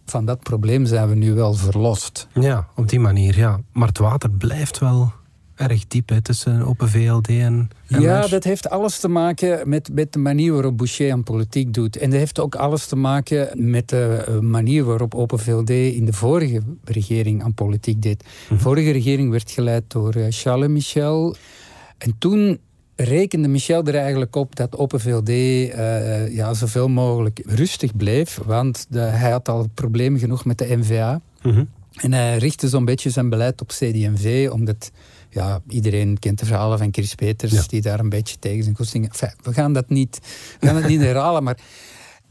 van 0.05 0.25
dat 0.25 0.39
probleem 0.39 0.85
zijn 0.85 1.09
we 1.09 1.15
nu 1.15 1.33
wel 1.33 1.53
verlost. 1.53 2.27
Ja, 2.33 2.67
op 2.75 2.89
die 2.89 2.99
manier, 2.99 3.37
ja. 3.37 3.59
Maar 3.71 3.87
het 3.87 3.97
water 3.97 4.29
blijft 4.29 4.79
wel 4.79 5.11
erg 5.61 5.87
diep 5.87 6.09
hè, 6.09 6.21
tussen 6.21 6.61
Open 6.61 6.89
VLD 6.89 7.27
en 7.27 7.69
Ja, 7.87 8.27
dat 8.27 8.43
heeft 8.43 8.69
alles 8.69 8.99
te 8.99 9.07
maken 9.07 9.69
met, 9.69 9.89
met 9.93 10.13
de 10.13 10.19
manier 10.19 10.53
waarop 10.53 10.77
Boucher 10.77 11.11
aan 11.11 11.23
politiek 11.23 11.73
doet. 11.73 11.97
En 11.97 12.09
dat 12.09 12.19
heeft 12.19 12.39
ook 12.39 12.55
alles 12.55 12.85
te 12.85 12.95
maken 12.95 13.69
met 13.69 13.89
de 13.89 14.23
eh, 14.27 14.39
manier 14.39 14.83
waarop 14.83 15.15
Open 15.15 15.39
VLD 15.39 15.69
in 15.69 16.05
de 16.05 16.13
vorige 16.13 16.61
regering 16.83 17.43
aan 17.43 17.53
politiek 17.53 18.01
deed. 18.01 18.19
De 18.19 18.53
mhm. 18.53 18.61
vorige 18.61 18.91
regering 18.91 19.31
werd 19.31 19.51
geleid 19.51 19.83
door 19.87 20.13
eh, 20.13 20.25
Charles 20.29 20.67
Michel. 20.67 21.35
En 21.97 22.15
toen 22.17 22.59
rekende 22.95 23.47
Michel 23.47 23.83
er 23.83 23.95
eigenlijk 23.95 24.35
op 24.35 24.55
dat 24.55 24.77
Open 24.77 24.99
VLD 24.99 25.29
uh, 25.29 26.35
ja, 26.35 26.53
zoveel 26.53 26.87
mogelijk 26.87 27.41
rustig 27.45 27.95
bleef. 27.95 28.39
Want 28.45 28.85
de, 28.89 28.99
hij 28.99 29.31
had 29.31 29.49
al 29.49 29.67
problemen 29.73 30.19
genoeg 30.19 30.45
met 30.45 30.57
de 30.57 30.77
NVA. 30.77 31.21
Mm 31.41 31.67
En 31.95 32.13
hij 32.13 32.37
richtte 32.37 32.69
zo'n 32.69 32.85
beetje 32.85 33.09
zijn 33.09 33.29
beleid 33.29 33.61
op 33.61 33.67
CD&V, 33.67 34.49
omdat 34.51 34.91
ja, 35.31 35.61
iedereen 35.67 36.19
kent 36.19 36.39
de 36.39 36.45
verhalen 36.45 36.77
van 36.77 36.87
Chris 36.91 37.15
Peters, 37.15 37.51
ja. 37.51 37.63
die 37.67 37.81
daar 37.81 37.99
een 37.99 38.09
beetje 38.09 38.39
tegen 38.39 38.63
zijn 38.63 38.75
kost 38.75 38.95
Enfin, 38.95 39.33
we 39.41 39.53
gaan 39.53 39.73
dat 39.73 39.89
niet, 39.89 40.19
we 40.59 40.67
gaan 40.67 40.81
dat 40.81 40.89
niet 40.89 41.01
herhalen, 41.01 41.43
maar 41.43 41.57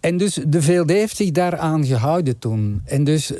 En 0.00 0.16
dus 0.16 0.38
de 0.46 0.62
VLD 0.62 0.90
heeft 0.90 1.16
zich 1.16 1.30
daaraan 1.30 1.84
gehouden 1.86 2.38
toen. 2.38 2.82
En 2.84 3.04
dus 3.04 3.32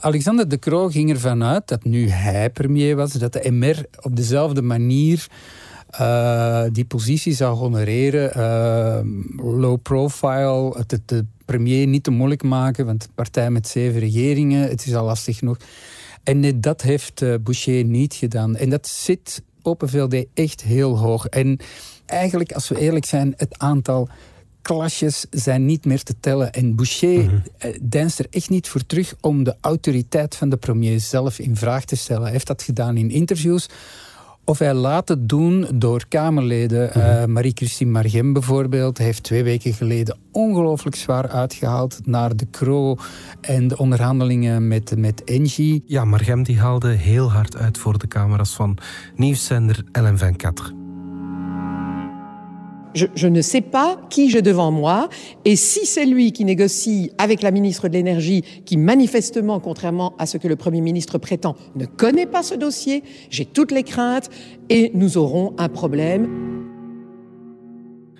Alexander 0.00 0.48
de 0.48 0.58
Croo 0.58 0.88
ging 0.88 1.10
ervan 1.10 1.44
uit 1.44 1.68
dat 1.68 1.84
nu 1.84 2.08
hij 2.08 2.50
premier 2.50 2.96
was, 2.96 3.12
dat 3.12 3.32
de 3.32 3.50
MR 3.50 3.84
op 4.00 4.16
dezelfde 4.16 4.62
manier 4.62 5.26
uh, 6.00 6.62
die 6.72 6.84
positie 6.84 7.34
zou 7.34 7.56
honoreren. 7.56 8.32
Uh, 8.36 9.60
low 9.60 9.82
profile, 9.82 10.74
het 10.76 11.00
de 11.06 11.24
premier 11.44 11.86
niet 11.86 12.04
te 12.04 12.10
moeilijk 12.10 12.42
maken, 12.42 12.86
want 12.86 13.08
partij 13.14 13.50
met 13.50 13.68
zeven 13.68 14.00
regeringen, 14.00 14.68
het 14.68 14.86
is 14.86 14.94
al 14.94 15.04
lastig 15.04 15.42
nog. 15.42 15.56
En 16.22 16.40
net 16.40 16.62
dat 16.62 16.82
heeft 16.82 17.20
uh, 17.20 17.34
Boucher 17.40 17.84
niet 17.84 18.14
gedaan. 18.14 18.56
En 18.56 18.70
dat 18.70 18.88
zit 18.88 19.42
Open 19.62 19.88
VLD 19.88 20.24
echt 20.34 20.62
heel 20.62 20.98
hoog. 20.98 21.26
En 21.26 21.58
eigenlijk, 22.06 22.52
als 22.52 22.68
we 22.68 22.78
eerlijk 22.78 23.04
zijn, 23.04 23.34
het 23.36 23.58
aantal 23.58 24.08
klasjes 24.62 25.26
zijn 25.30 25.66
niet 25.66 25.84
meer 25.84 26.02
te 26.02 26.14
tellen. 26.20 26.52
En 26.52 26.74
Boucher 26.74 27.22
mm 27.22 27.42
deinst 27.82 28.18
er 28.18 28.26
echt 28.30 28.50
niet 28.50 28.68
voor 28.68 28.86
terug 28.86 29.14
om 29.20 29.44
de 29.44 29.56
autoriteit 29.60 30.36
van 30.36 30.48
de 30.48 30.56
premier 30.56 31.00
zelf 31.00 31.38
in 31.38 31.56
vraag 31.56 31.84
te 31.84 31.96
stellen. 31.96 32.22
Hij 32.22 32.32
heeft 32.32 32.46
dat 32.46 32.62
gedaan 32.62 32.96
in 32.96 33.10
interviews. 33.10 33.68
Of 34.44 34.58
hij 34.58 34.74
laat 34.74 35.08
het 35.08 35.28
doen 35.28 35.66
door 35.74 36.04
Kamerleden. 36.08 36.88
Mhm. 36.88 36.98
Eh, 36.98 37.24
Marie-Christine 37.24 37.90
Margem 37.90 38.32
bijvoorbeeld 38.32 38.98
heeft 38.98 39.22
twee 39.22 39.44
weken 39.44 39.72
geleden 39.72 40.18
ongelooflijk 40.32 40.96
zwaar 40.96 41.28
uitgehaald 41.28 42.00
naar 42.04 42.36
de 42.36 42.46
Kro 42.46 42.96
en 43.40 43.68
de 43.68 43.78
onderhandelingen 43.78 44.68
met, 44.68 44.96
met 44.96 45.24
Engie. 45.24 45.82
Ja, 45.86 46.04
Margem 46.04 46.42
die 46.42 46.58
haalde 46.58 46.88
heel 46.88 47.30
hard 47.32 47.56
uit 47.56 47.78
voor 47.78 47.98
de 47.98 48.08
camera's 48.08 48.54
van 48.54 48.78
nieuwszender 49.14 49.84
LM24. 49.92 50.81
Je, 52.94 53.26
ne 53.26 53.40
sais 53.40 53.60
pas 53.60 53.98
qui 54.10 54.30
j'ai 54.30 54.42
devant 54.42 54.70
moi. 54.70 55.08
Et 55.44 55.56
si 55.56 55.86
c'est 55.86 56.06
lui 56.06 56.32
qui 56.32 56.44
négocie 56.44 57.10
avec 57.18 57.42
la 57.42 57.50
ministre 57.50 57.88
de 57.88 57.94
l'Énergie, 57.94 58.42
qui 58.64 58.76
manifestement, 58.76 59.60
contrairement 59.60 60.14
à 60.18 60.26
ce 60.26 60.38
que 60.38 60.48
le 60.48 60.56
Premier 60.56 60.80
ministre 60.80 61.18
prétend, 61.18 61.56
ne 61.74 61.86
connaît 61.86 62.26
pas 62.26 62.42
ce 62.42 62.54
dossier, 62.54 63.02
j'ai 63.30 63.44
toutes 63.44 63.72
les 63.72 63.82
craintes 63.82 64.30
et 64.68 64.90
nous 64.94 65.16
aurons 65.16 65.54
un 65.58 65.68
problème. 65.68 66.52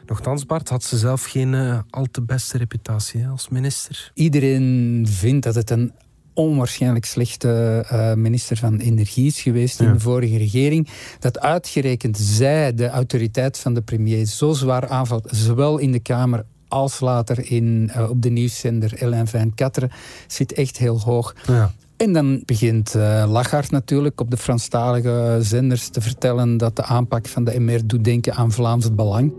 Nochtans, 0.07 0.47
Bart, 0.47 0.69
had 0.69 0.85
ze 0.85 0.99
zelf 0.99 1.25
geen 1.25 1.53
uh, 1.53 1.79
al 1.91 2.07
te 2.11 2.23
beste 2.23 2.59
reputatie 2.59 3.27
als 3.27 3.49
minister? 3.49 4.11
Iedereen 4.15 5.07
vindt 5.09 5.45
dat 5.45 5.55
het 5.55 5.71
een 5.71 5.93
onwaarschijnlijk 6.35 7.05
slechte 7.05 7.85
uh, 7.93 8.13
minister 8.15 8.57
van 8.57 8.79
Energie 8.79 9.27
is 9.27 9.41
geweest 9.41 9.81
in 9.81 9.93
de 9.93 10.01
vorige 10.01 10.37
regering. 10.37 10.89
Dat 11.19 11.41
uitgerekend 11.41 12.19
zij 12.19 12.75
de 12.75 12.89
autoriteit 12.89 13.59
van 13.59 13.75
de 13.75 13.83
premier 13.83 14.27
zo 14.27 14.53
zwaar 14.53 14.89
aanvalt, 14.89 15.29
zowel 15.31 15.79
in 15.79 15.93
de 15.93 16.01
Kamer 16.01 16.45
als 16.69 17.01
later 17.01 17.51
in, 17.51 17.91
uh, 17.97 18.11
op 18.11 18.23
de 18.23 18.31
nieuwszender 18.31 18.93
LN24, 19.05 19.95
zit 20.27 20.53
echt 20.53 20.79
heel 20.79 21.01
hoog. 21.01 21.35
Ja. 21.47 21.71
En 21.97 22.13
dan 22.13 22.43
begint 22.45 22.95
uh, 22.95 23.25
Lachart 23.29 23.71
natuurlijk 23.71 24.21
op 24.21 24.31
de 24.31 24.37
Franstalige 24.37 25.39
zenders 25.41 25.89
te 25.89 26.01
vertellen 26.01 26.57
dat 26.57 26.77
de 26.77 26.83
aanpak 26.83 27.29
van 27.29 27.45
de 27.45 27.61
MR 27.61 27.87
doet 27.87 28.05
denken 28.05 28.35
aan 28.35 28.53
Vlaams 28.53 28.95
Belang. 28.95 29.33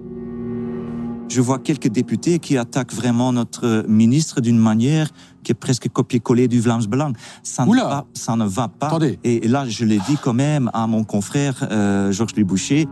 Je 1.34 1.42
vois 1.42 1.58
quelques 1.58 1.88
députés 1.88 2.38
qui 2.38 2.60
attaquent 2.60 2.94
vraiment 2.94 3.34
notre 3.34 3.86
ministre 3.88 4.40
d'une 4.40 4.60
manière 4.60 5.10
qui 5.44 5.52
est 5.52 5.56
presque 5.56 5.90
copier-coller 5.90 6.48
du 6.48 6.62
Vlaams 6.62 6.86
Belang. 6.86 7.14
Ça, 7.42 7.66
ne 7.66 7.76
va, 7.76 8.06
ça 8.14 8.36
ne 8.36 8.46
va 8.46 8.68
pas. 8.68 9.00
Et, 9.24 9.48
là, 9.48 9.68
je 9.68 9.84
l'ai 9.84 9.98
dit 10.08 10.16
quand 10.22 10.36
même 10.36 10.70
à 10.76 10.86
mon 10.86 11.04
confrère 11.04 11.68
euh, 11.72 12.12
Georges 12.12 12.36
Boucher. 12.36 12.88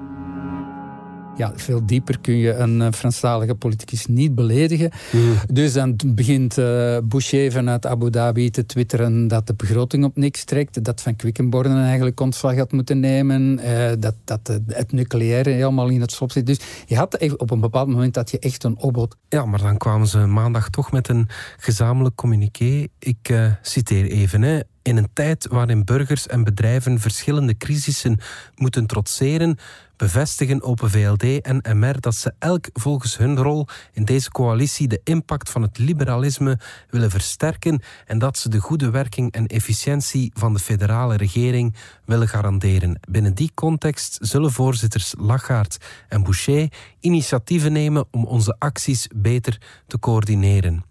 Ja, 1.41 1.51
veel 1.55 1.85
dieper 1.85 2.19
kun 2.19 2.35
je 2.35 2.53
een 2.53 2.81
eh, 2.81 2.91
Franstalige 2.91 3.55
politicus 3.55 4.05
niet 4.05 4.35
beledigen. 4.35 4.91
Hmm. 5.09 5.33
Dus 5.51 5.73
dan 5.73 5.99
begint 6.05 6.57
uh, 6.57 6.97
Boucher 7.03 7.51
vanuit 7.51 7.85
Abu 7.85 8.09
Dhabi 8.09 8.49
te 8.49 8.65
twitteren 8.65 9.27
dat 9.27 9.47
de 9.47 9.53
begroting 9.53 10.03
op 10.03 10.15
niks 10.15 10.43
trekt. 10.43 10.83
Dat 10.83 11.01
Van 11.01 11.15
Quickenborne 11.15 11.81
eigenlijk 11.81 12.19
ontslag 12.19 12.55
had 12.55 12.71
moeten 12.71 12.99
nemen. 12.99 13.59
Uh, 13.63 13.89
dat, 13.99 14.15
dat 14.23 14.59
het 14.67 14.91
nucleaire 14.91 15.49
helemaal 15.49 15.87
in 15.87 16.01
het 16.01 16.11
slop 16.11 16.31
zit. 16.31 16.45
Dus 16.45 16.59
je 16.85 16.95
had 16.95 17.37
op 17.37 17.51
een 17.51 17.59
bepaald 17.59 17.87
moment 17.87 18.13
dat 18.13 18.31
je 18.31 18.39
echt 18.39 18.63
een 18.63 18.77
opbod. 18.77 19.17
Ja, 19.29 19.45
maar 19.45 19.61
dan 19.61 19.77
kwamen 19.77 20.07
ze 20.07 20.17
maandag 20.17 20.69
toch 20.69 20.91
met 20.91 21.07
een 21.07 21.27
gezamenlijk 21.57 22.15
communiqué. 22.15 22.87
Ik 22.99 23.29
uh, 23.29 23.51
citeer 23.61 24.05
even. 24.05 24.41
Hè. 24.41 24.59
In 24.83 24.97
een 24.97 25.09
tijd 25.13 25.47
waarin 25.49 25.85
burgers 25.85 26.27
en 26.27 26.43
bedrijven 26.43 26.99
verschillende 26.99 27.57
crisissen 27.57 28.19
moeten 28.55 28.85
trotseren, 28.87 29.57
bevestigen 29.97 30.61
Open 30.61 30.89
VLD 30.89 31.41
en 31.41 31.77
MR 31.77 31.99
dat 31.99 32.15
ze 32.15 32.33
elk 32.39 32.69
volgens 32.73 33.17
hun 33.17 33.37
rol 33.37 33.67
in 33.93 34.05
deze 34.05 34.31
coalitie 34.31 34.87
de 34.87 35.01
impact 35.03 35.49
van 35.49 35.61
het 35.61 35.77
liberalisme 35.77 36.59
willen 36.89 37.09
versterken 37.09 37.81
en 38.05 38.19
dat 38.19 38.37
ze 38.37 38.49
de 38.49 38.59
goede 38.59 38.89
werking 38.89 39.31
en 39.31 39.47
efficiëntie 39.47 40.31
van 40.33 40.53
de 40.53 40.59
federale 40.59 41.15
regering 41.15 41.75
willen 42.05 42.27
garanderen. 42.27 42.99
Binnen 43.09 43.33
die 43.33 43.51
context 43.53 44.17
zullen 44.21 44.51
voorzitters 44.51 45.13
Lachaert 45.17 45.77
en 46.07 46.23
Boucher 46.23 46.71
initiatieven 46.99 47.71
nemen 47.71 48.05
om 48.11 48.25
onze 48.25 48.55
acties 48.59 49.07
beter 49.15 49.61
te 49.87 49.99
coördineren. 49.99 50.83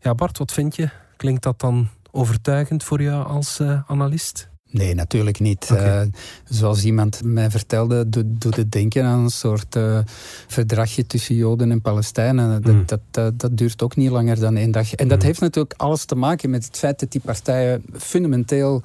Ja, 0.00 0.14
Bart, 0.14 0.38
wat 0.38 0.52
vind 0.52 0.76
je? 0.76 0.88
Klinkt 1.16 1.42
dat 1.42 1.60
dan 1.60 1.88
overtuigend 2.16 2.84
voor 2.84 3.02
jou 3.02 3.26
als 3.26 3.60
uh, 3.60 3.80
analist? 3.86 4.48
Nee, 4.70 4.94
natuurlijk 4.94 5.40
niet. 5.40 5.68
Okay. 5.72 6.04
Uh, 6.04 6.12
zoals 6.44 6.84
iemand 6.84 7.20
mij 7.24 7.50
vertelde, 7.50 8.08
doet, 8.08 8.56
het 8.56 8.72
denken 8.72 9.04
aan 9.04 9.18
een 9.18 9.30
soort 9.30 9.76
uh, 9.76 9.98
verdragje 10.46 11.06
tussen 11.06 11.34
Joden 11.34 11.70
en 11.70 11.80
Palestijnen. 11.80 12.62
Dat, 12.62 12.72
mm. 12.72 12.82
dat, 12.86 13.00
dat, 13.10 13.40
dat, 13.40 13.56
duurt 13.56 13.82
ook 13.82 13.96
niet 13.96 14.10
langer 14.10 14.40
dan 14.40 14.56
één 14.56 14.70
dag. 14.70 14.94
En 14.94 15.08
dat 15.08 15.18
mm. 15.18 15.24
heeft 15.24 15.40
natuurlijk 15.40 15.74
alles 15.76 16.04
te 16.04 16.14
maken 16.14 16.50
met 16.50 16.64
het 16.64 16.76
feit 16.76 17.00
dat 17.00 17.12
die 17.12 17.20
partijen 17.20 17.84
fundamenteel 17.92 18.82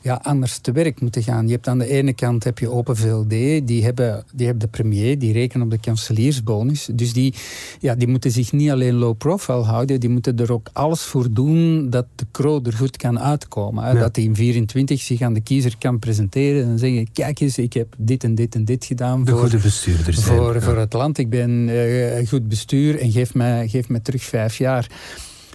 ja, 0.00 0.20
anders 0.22 0.58
te 0.58 0.72
werk 0.72 1.00
moeten 1.00 1.22
gaan. 1.22 1.46
Je 1.46 1.52
hebt 1.52 1.68
aan 1.68 1.78
de 1.78 1.86
ene 1.86 2.12
kant 2.12 2.44
heb 2.44 2.58
je 2.58 2.70
Open 2.70 2.96
VLD, 2.96 3.28
die 3.66 3.84
hebben, 3.84 4.24
die 4.34 4.46
hebben 4.46 4.70
de 4.70 4.76
premier, 4.76 5.18
die 5.18 5.32
rekenen 5.32 5.64
op 5.64 5.70
de 5.70 5.78
kanseliersbonus. 5.78 6.88
Dus 6.92 7.12
die, 7.12 7.34
ja, 7.80 7.94
die 7.94 8.08
moeten 8.08 8.30
zich 8.30 8.52
niet 8.52 8.70
alleen 8.70 8.94
low 8.94 9.16
profile 9.16 9.62
houden, 9.62 10.00
die 10.00 10.08
moeten 10.08 10.36
er 10.38 10.52
ook 10.52 10.68
alles 10.72 11.02
voor 11.02 11.26
doen 11.30 11.90
dat 11.90 12.06
de 12.14 12.26
Kro 12.30 12.60
er 12.62 12.72
goed 12.72 12.96
kan 12.96 13.20
uitkomen. 13.20 13.94
Dat 13.94 14.16
hij 14.16 14.24
in 14.24 14.34
24 14.34 15.00
zich 15.00 15.20
aan 15.20 15.34
de 15.34 15.40
kiezer 15.40 15.74
kan 15.78 15.98
presenteren 15.98 16.64
en 16.64 16.78
zeggen, 16.78 17.12
kijk 17.12 17.40
eens, 17.40 17.58
ik 17.58 17.72
heb 17.72 17.94
dit 17.98 18.24
en 18.24 18.34
dit 18.34 18.54
en 18.54 18.64
dit 18.64 18.84
gedaan. 18.84 19.24
De 19.24 19.30
voor, 19.30 19.40
goede. 19.40 19.60
Voor, 20.12 20.62
voor 20.62 20.76
het 20.76 20.92
land, 20.92 21.18
ik 21.18 21.30
ben 21.30 21.68
uh, 21.68 22.28
goed 22.28 22.48
bestuur 22.48 22.98
en 22.98 23.10
geef 23.10 23.34
mij, 23.34 23.68
geef 23.68 23.88
mij 23.88 24.00
terug 24.00 24.22
vijf 24.22 24.58
jaar. 24.58 24.86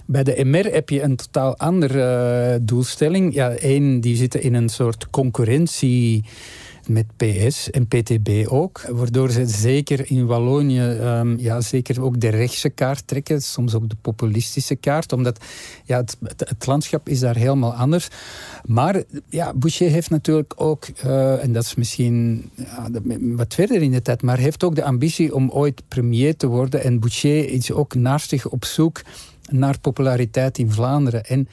Bij 0.06 0.22
de 0.22 0.44
MR 0.44 0.64
heb 0.64 0.88
je 0.88 1.02
een 1.02 1.16
totaal 1.16 1.58
andere 1.58 2.52
uh, 2.52 2.66
doelstelling. 2.66 3.34
Ja, 3.34 3.50
één, 3.50 4.00
die 4.00 4.16
zitten 4.16 4.42
in 4.42 4.54
een 4.54 4.68
soort 4.68 5.10
concurrentie 5.10 6.24
met 6.88 7.06
PS 7.16 7.70
en 7.70 7.86
PTB 7.86 8.46
ook. 8.48 8.80
Waardoor 8.88 9.30
ze 9.30 9.46
zeker 9.46 10.10
in 10.10 10.26
Wallonië 10.26 10.80
um, 10.80 11.38
ja, 11.38 11.60
zeker 11.60 12.02
ook 12.02 12.20
de 12.20 12.28
rechtse 12.28 12.68
kaart 12.68 13.06
trekken. 13.06 13.42
Soms 13.42 13.74
ook 13.74 13.88
de 13.88 13.96
populistische 14.00 14.76
kaart. 14.76 15.12
Omdat 15.12 15.44
ja, 15.84 15.96
het, 15.96 16.16
het, 16.36 16.66
landschap 16.66 17.08
is 17.08 17.20
daar 17.20 17.36
helemaal 17.36 17.74
anders. 17.74 18.08
Maar 18.64 19.02
ja, 19.28 19.52
Boucher 19.54 19.90
heeft 19.90 20.10
natuurlijk 20.10 20.52
ook, 20.56 20.86
uh, 21.04 21.42
en 21.42 21.52
dat 21.52 21.64
is 21.64 21.74
misschien 21.74 22.50
ja, 22.54 22.88
wat 23.20 23.54
verder 23.54 23.82
in 23.82 23.90
de 23.90 24.02
tijd, 24.02 24.22
maar 24.22 24.38
heeft 24.38 24.64
ook 24.64 24.74
de 24.74 24.84
ambitie 24.84 25.34
om 25.34 25.50
ooit 25.50 25.82
premier 25.88 26.36
te 26.36 26.46
worden. 26.46 26.82
En 26.82 27.00
Boucher 27.00 27.48
is 27.48 27.72
ook 27.72 27.94
naastig 27.94 28.48
op 28.48 28.64
zoek 28.64 29.02
naar 29.58 29.80
populariteit 29.80 30.58
in 30.58 30.70
Vlaanderen. 30.70 31.24
En 31.24 31.48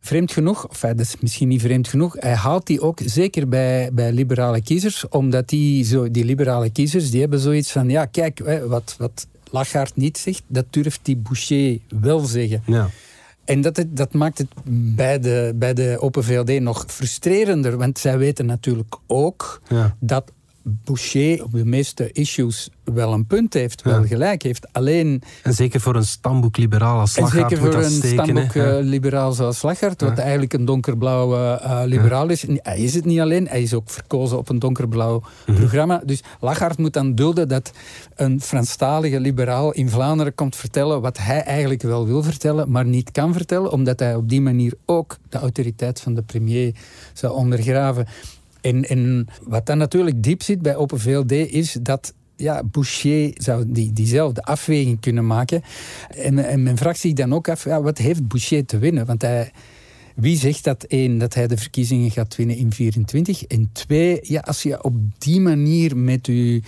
vreemd 0.00 0.32
genoeg, 0.32 0.68
of 0.68 0.80
dat 0.80 1.00
is 1.00 1.16
misschien 1.20 1.48
niet 1.48 1.60
vreemd 1.60 1.88
genoeg, 1.88 2.16
hij 2.18 2.34
haalt 2.34 2.66
die 2.66 2.80
ook 2.80 3.00
zeker 3.04 3.48
bij, 3.48 3.90
bij 3.92 4.12
liberale 4.12 4.62
kiezers, 4.62 5.08
omdat 5.08 5.48
die, 5.48 5.84
zo, 5.84 6.10
die 6.10 6.24
liberale 6.24 6.70
kiezers 6.70 7.10
die 7.10 7.20
hebben 7.20 7.38
zoiets 7.38 7.72
van, 7.72 7.88
ja 7.88 8.04
kijk, 8.04 8.60
wat, 8.66 8.94
wat 8.98 9.26
Lagarde 9.50 9.92
niet 9.94 10.18
zegt, 10.18 10.42
dat 10.46 10.64
durft 10.70 11.00
die 11.02 11.16
Boucher 11.16 11.78
wel 12.00 12.20
zeggen. 12.20 12.62
Ja. 12.66 12.90
En 13.44 13.60
dat, 13.60 13.84
dat 13.88 14.12
maakt 14.12 14.38
het 14.38 14.48
bij 14.94 15.18
de, 15.18 15.52
bij 15.54 15.74
de 15.74 15.96
Open 16.00 16.24
VLD 16.24 16.60
nog 16.60 16.84
frustrerender, 16.86 17.76
want 17.76 17.98
zij 17.98 18.18
weten 18.18 18.46
natuurlijk 18.46 18.96
ook 19.06 19.60
ja. 19.68 19.96
dat 19.98 20.32
Boucher 20.68 21.44
op 21.44 21.52
de 21.52 21.64
meeste 21.64 22.12
issues 22.12 22.70
wel 22.84 23.12
een 23.12 23.26
punt 23.26 23.54
heeft, 23.54 23.82
wel 23.82 24.04
gelijk 24.04 24.42
heeft. 24.42 24.72
Alleen... 24.72 25.22
En 25.42 25.54
zeker 25.54 25.80
voor 25.80 25.96
een 25.96 26.04
stamboek 26.04 26.56
liberaal 26.56 27.00
als 27.00 27.12
Slaggaard 27.12 27.50
Zeker 27.50 27.72
voor 27.72 27.82
een 27.82 27.90
stamboek 27.90 28.54
uh, 28.54 28.76
liberaal 28.80 29.32
zoals 29.32 29.58
Slaggaard, 29.58 30.00
wat 30.00 30.18
eigenlijk 30.18 30.52
een 30.52 30.64
donkerblauwe 30.64 31.60
uh, 31.62 31.82
liberaal 31.84 32.28
is. 32.28 32.44
Hij 32.48 32.78
is 32.78 32.94
het 32.94 33.04
niet 33.04 33.20
alleen, 33.20 33.48
hij 33.48 33.62
is 33.62 33.74
ook 33.74 33.90
verkozen 33.90 34.38
op 34.38 34.48
een 34.48 34.58
donkerblauw 34.58 35.22
mhm. 35.46 35.58
programma. 35.58 36.02
Dus 36.04 36.22
Lachart 36.40 36.78
moet 36.78 36.92
dan 36.92 37.14
dulden 37.14 37.48
dat 37.48 37.72
een 38.14 38.40
Franstalige 38.40 39.20
liberaal 39.20 39.72
in 39.72 39.90
Vlaanderen 39.90 40.34
komt 40.34 40.56
vertellen 40.56 41.00
wat 41.00 41.18
hij 41.18 41.42
eigenlijk 41.42 41.82
wel 41.82 42.06
wil 42.06 42.22
vertellen, 42.22 42.70
maar 42.70 42.84
niet 42.84 43.10
kan 43.10 43.32
vertellen, 43.32 43.72
omdat 43.72 44.00
hij 44.00 44.14
op 44.14 44.28
die 44.28 44.40
manier 44.40 44.72
ook 44.84 45.16
de 45.28 45.38
autoriteit 45.38 46.00
van 46.00 46.14
de 46.14 46.22
premier 46.22 46.74
zou 47.12 47.34
ondergraven. 47.34 48.06
En, 48.74 49.26
wat 49.42 49.66
dan 49.66 49.78
natuurlijk 49.78 50.22
diep 50.22 50.42
zit 50.42 50.62
bij 50.62 50.76
Open 50.76 51.00
VLD 51.00 51.32
is 51.32 51.76
dat 51.82 52.14
ja, 52.36 52.62
Boucher 52.64 53.30
zou 53.34 53.64
die, 53.66 53.92
diezelfde 53.92 54.42
afweging 54.42 55.00
kunnen 55.00 55.26
maken. 55.26 55.62
En, 56.08 56.38
en 56.38 56.62
men 56.62 56.76
vraagt 56.76 56.98
zich 56.98 57.12
dan 57.12 57.34
ook 57.34 57.48
af, 57.48 57.64
ja, 57.64 57.82
wat 57.82 57.98
heeft 57.98 58.28
Boucher 58.28 58.64
te 58.64 58.78
winnen? 58.78 59.06
Want 59.06 59.22
hij, 59.22 59.50
wie 60.14 60.36
zegt 60.36 60.64
dat 60.64 60.84
één, 60.84 61.18
dat 61.18 61.34
hij 61.34 61.46
de 61.46 61.56
verkiezingen 61.56 62.10
gaat 62.10 62.36
winnen 62.36 62.56
in 62.56 62.72
24? 62.72 63.44
En 63.44 63.70
twee, 63.72 64.18
ja, 64.22 64.40
als 64.40 64.62
je 64.62 64.82
op 64.84 64.94
die 65.18 65.40
manier 65.40 65.96
met 65.96 66.26
je 66.26 66.62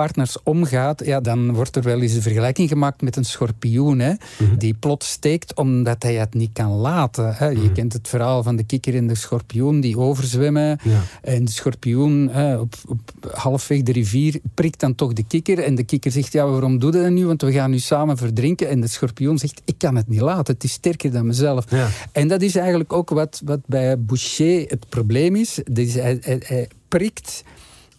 partners 0.00 0.42
omgaat, 0.42 1.04
ja, 1.04 1.20
dan 1.20 1.54
wordt 1.54 1.76
er 1.76 1.82
wel 1.82 2.00
eens 2.00 2.12
een 2.12 2.22
vergelijking 2.22 2.68
gemaakt 2.68 3.02
met 3.02 3.16
een 3.16 3.24
schorpioen. 3.24 3.98
Hè, 3.98 4.12
mhm. 4.12 4.56
Die 4.58 4.74
plots 4.74 5.10
steekt 5.10 5.54
omdat 5.54 6.02
hij 6.02 6.14
het 6.14 6.34
niet 6.34 6.50
kan 6.52 6.70
laten. 6.70 7.34
Hè. 7.34 7.48
Je 7.48 7.56
mhm. 7.56 7.72
kent 7.72 7.92
het 7.92 8.08
verhaal 8.08 8.42
van 8.42 8.56
de 8.56 8.64
kikker 8.64 8.96
en 8.96 9.06
de 9.06 9.14
schorpioen 9.14 9.80
die 9.80 9.98
overzwemmen. 9.98 10.78
En 11.22 11.44
de 11.44 11.50
schorpioen 11.50 12.28
hè, 12.32 12.58
op, 12.58 12.74
op, 12.88 13.00
halfweg 13.30 13.82
de 13.82 13.92
rivier 13.92 14.40
prikt 14.54 14.80
dan 14.80 14.94
toch 14.94 15.12
de 15.12 15.24
kikker. 15.24 15.58
En 15.58 15.74
de 15.74 15.84
kikker 15.84 16.10
zegt, 16.10 16.32
ja, 16.32 16.46
waarom 16.46 16.78
doe 16.78 16.92
je 16.92 17.02
dat 17.02 17.10
nu? 17.10 17.26
Want 17.26 17.42
we 17.42 17.52
gaan 17.52 17.70
nu 17.70 17.78
samen 17.78 18.16
verdrinken. 18.16 18.68
En 18.68 18.80
de 18.80 18.88
schorpioen 18.88 19.38
zegt, 19.38 19.62
ik 19.64 19.74
kan 19.78 19.96
het 19.96 20.08
niet 20.08 20.20
laten. 20.20 20.54
Het 20.54 20.64
is 20.64 20.72
sterker 20.72 21.10
dan 21.12 21.26
mezelf. 21.26 21.64
En 22.12 22.28
dat 22.28 22.42
is 22.42 22.56
eigenlijk 22.56 22.92
ook 22.92 23.10
wat, 23.10 23.42
wat 23.44 23.60
bij 23.66 24.00
Boucher 24.00 24.64
het 24.68 24.88
probleem 24.88 25.36
is. 25.36 25.58
Dus 25.70 25.94
hij, 25.94 26.18
hij, 26.20 26.42
hij 26.44 26.68
prikt 26.88 27.42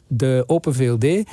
de 0.07 0.43
Open 0.47 0.73
VLD. 0.73 1.23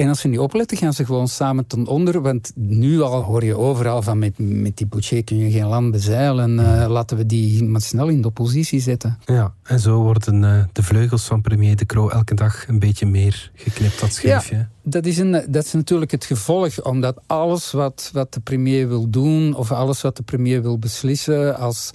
En 0.00 0.08
als 0.08 0.20
ze 0.20 0.28
niet 0.28 0.38
opletten, 0.38 0.76
gaan 0.76 0.92
ze 0.92 1.04
gewoon 1.04 1.28
samen 1.28 1.66
ten 1.66 1.86
onder. 1.86 2.22
Want 2.22 2.52
nu 2.54 3.00
al 3.00 3.22
hoor 3.22 3.44
je 3.44 3.56
overal 3.56 4.02
van 4.02 4.18
met, 4.18 4.38
met 4.38 4.76
die 4.76 4.86
budget 4.86 5.24
kun 5.24 5.36
je 5.36 5.50
geen 5.50 5.66
land 5.66 5.90
bezeilen. 5.90 6.58
Uh, 6.58 6.86
laten 6.88 7.16
we 7.16 7.26
die 7.26 7.64
maar 7.64 7.80
snel 7.80 8.08
in 8.08 8.20
de 8.20 8.28
oppositie 8.28 8.80
zetten. 8.80 9.18
Ja, 9.24 9.54
en 9.62 9.80
zo 9.80 10.02
worden 10.02 10.42
uh, 10.42 10.64
de 10.72 10.82
vleugels 10.82 11.24
van 11.24 11.40
premier 11.40 11.76
De 11.76 11.86
Croo 11.86 12.08
elke 12.08 12.34
dag 12.34 12.68
een 12.68 12.78
beetje 12.78 13.06
meer 13.06 13.50
geknipt, 13.54 14.00
dat 14.00 14.12
schriftje. 14.12 14.56
Ja, 14.56 14.68
dat 14.82 15.06
is, 15.06 15.18
een, 15.18 15.44
dat 15.48 15.64
is 15.64 15.72
natuurlijk 15.72 16.10
het 16.10 16.24
gevolg. 16.24 16.82
Omdat 16.82 17.20
alles 17.26 17.70
wat, 17.70 18.10
wat 18.12 18.34
de 18.34 18.40
premier 18.40 18.88
wil 18.88 19.10
doen, 19.10 19.54
of 19.54 19.72
alles 19.72 20.00
wat 20.00 20.16
de 20.16 20.22
premier 20.22 20.62
wil 20.62 20.78
beslissen, 20.78 21.56
als 21.56 21.90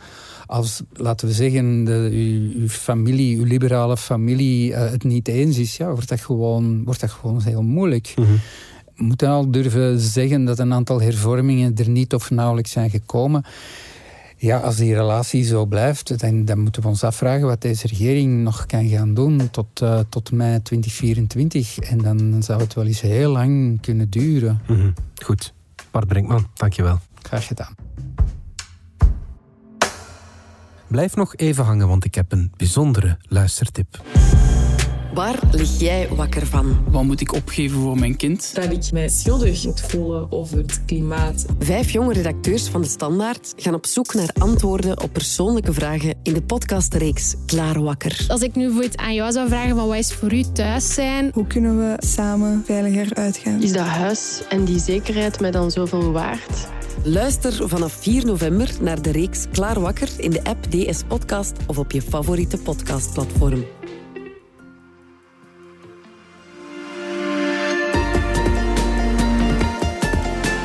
als, 0.46 0.82
laten 0.94 1.28
we 1.28 1.34
zeggen, 1.34 1.84
de, 1.84 2.10
uw, 2.12 2.62
uw, 2.62 2.68
familie, 2.68 3.38
uw 3.38 3.44
liberale 3.44 3.98
familie 3.98 4.72
uh, 4.72 4.78
het 4.78 5.04
niet 5.04 5.28
eens 5.28 5.58
is, 5.58 5.78
ja, 5.78 5.92
wordt, 5.92 6.10
dat 6.10 6.22
gewoon, 6.22 6.84
wordt 6.84 7.00
dat 7.00 7.12
gewoon 7.12 7.42
heel 7.42 7.64
moeilijk. 7.64 8.14
Mm 8.16 8.26
-hmm. 8.26 8.40
We 8.96 9.04
moeten 9.04 9.30
al 9.30 9.52
durven 9.52 10.00
zeggen 10.00 10.46
dat 10.46 10.60
een 10.60 10.74
aantal 10.74 11.02
hervormingen 11.02 11.76
er 11.76 11.90
niet 11.90 12.14
of 12.14 12.30
nauwelijks 12.30 12.72
zijn 12.72 12.90
gekomen. 12.90 13.46
Ja, 14.38 14.60
als 14.60 14.76
die 14.76 14.94
relatie 14.94 15.44
zo 15.44 15.66
blijft, 15.66 16.20
dan, 16.20 16.46
dan, 16.46 16.60
moeten 16.60 16.82
we 16.82 16.88
ons 16.88 17.04
afvragen 17.04 17.48
wat 17.48 17.62
deze 17.62 17.88
regering 17.88 18.44
nog 18.44 18.66
kan 18.66 18.88
gaan 18.88 19.14
doen 19.14 19.50
tot, 19.52 19.82
uh, 19.82 20.00
tot 20.10 20.32
mei 20.32 20.62
2024. 20.62 21.80
En 21.80 21.98
dan 21.98 22.44
zou 22.44 22.62
het 22.62 22.74
wel 22.74 22.86
eens 22.86 23.02
heel 23.02 23.32
lang 23.32 23.82
kunnen 23.82 24.10
duren. 24.10 24.62
Mm 24.68 24.76
-hmm. 24.76 24.94
Goed. 25.24 25.54
Bart 25.92 26.08
Brinkman, 26.08 26.48
dankjewel. 26.54 27.00
Graag 27.22 27.48
gedaan. 27.48 27.85
Blijf 30.88 31.16
nog 31.16 31.36
even 31.36 31.64
hangen, 31.64 31.88
want 31.88 32.06
ik 32.06 32.16
heb 32.16 32.32
een 32.32 32.52
bijzondere 32.58 33.18
luistertip. 33.28 34.02
Waar 35.14 35.40
lig 35.52 35.80
jij 35.80 36.10
wakker 36.10 36.48
van? 36.48 36.78
Wat 36.88 37.04
moet 37.04 37.22
ik 37.22 37.34
opgeven 37.34 37.80
voor 37.80 38.00
mijn 38.00 38.16
kind? 38.16 38.56
Dat 38.56 38.72
ik 38.72 38.92
mij 38.92 39.10
schuldig 39.10 39.66
moet 39.66 39.82
voelen 39.82 40.32
over 40.32 40.58
het 40.58 40.86
klimaat. 40.86 41.46
Vijf 41.60 41.92
jonge 41.92 42.14
redacteurs 42.14 42.68
van 42.68 42.82
De 42.82 42.88
Standaard 42.88 43.54
gaan 43.56 43.74
op 43.74 43.86
zoek 43.86 44.14
naar 44.14 44.30
antwoorden 44.40 45.02
op 45.02 45.14
persoonlijke 45.14 45.74
vragen 45.74 46.16
in 46.24 46.34
de 46.34 46.42
podcastreeks 46.42 47.36
Klaar 47.46 47.82
Wakker. 47.82 48.26
Als 48.28 48.42
ik 48.42 48.56
nu 48.56 48.64
bijvoorbeeld 48.64 48.98
aan 48.98 49.14
jou 49.14 49.32
zou 49.32 49.48
vragen 49.48 49.76
van 49.76 49.88
wat 49.88 49.98
is 49.98 50.14
voor 50.14 50.34
u 50.34 50.44
thuis 50.54 50.94
zijn? 50.94 51.32
Hoe 51.34 51.48
kunnen 51.48 51.78
we 51.78 52.06
samen 52.06 52.64
veiliger 52.66 53.14
uitgaan? 53.14 53.64
Is 53.64 53.72
dat 53.72 53.86
huis 53.86 54.42
en 54.50 54.66
die 54.66 54.80
zekerheid 54.80 55.40
mij 55.40 55.52
dan 55.52 55.72
zoveel 55.72 56.12
waard? 56.12 56.68
Luister 57.04 57.68
vanaf 57.68 57.94
4 57.94 58.26
november 58.26 58.72
naar 58.82 59.02
de 59.02 59.12
reeks 59.12 59.46
Klaar 59.52 59.80
Wakker 59.80 60.10
in 60.18 60.32
de 60.32 60.44
app 60.44 60.72
DS 60.72 61.04
Podcast 61.08 61.58
of 61.68 61.78
op 61.78 61.92
je 61.92 62.02
favoriete 62.02 62.58
podcastplatform. 62.58 63.66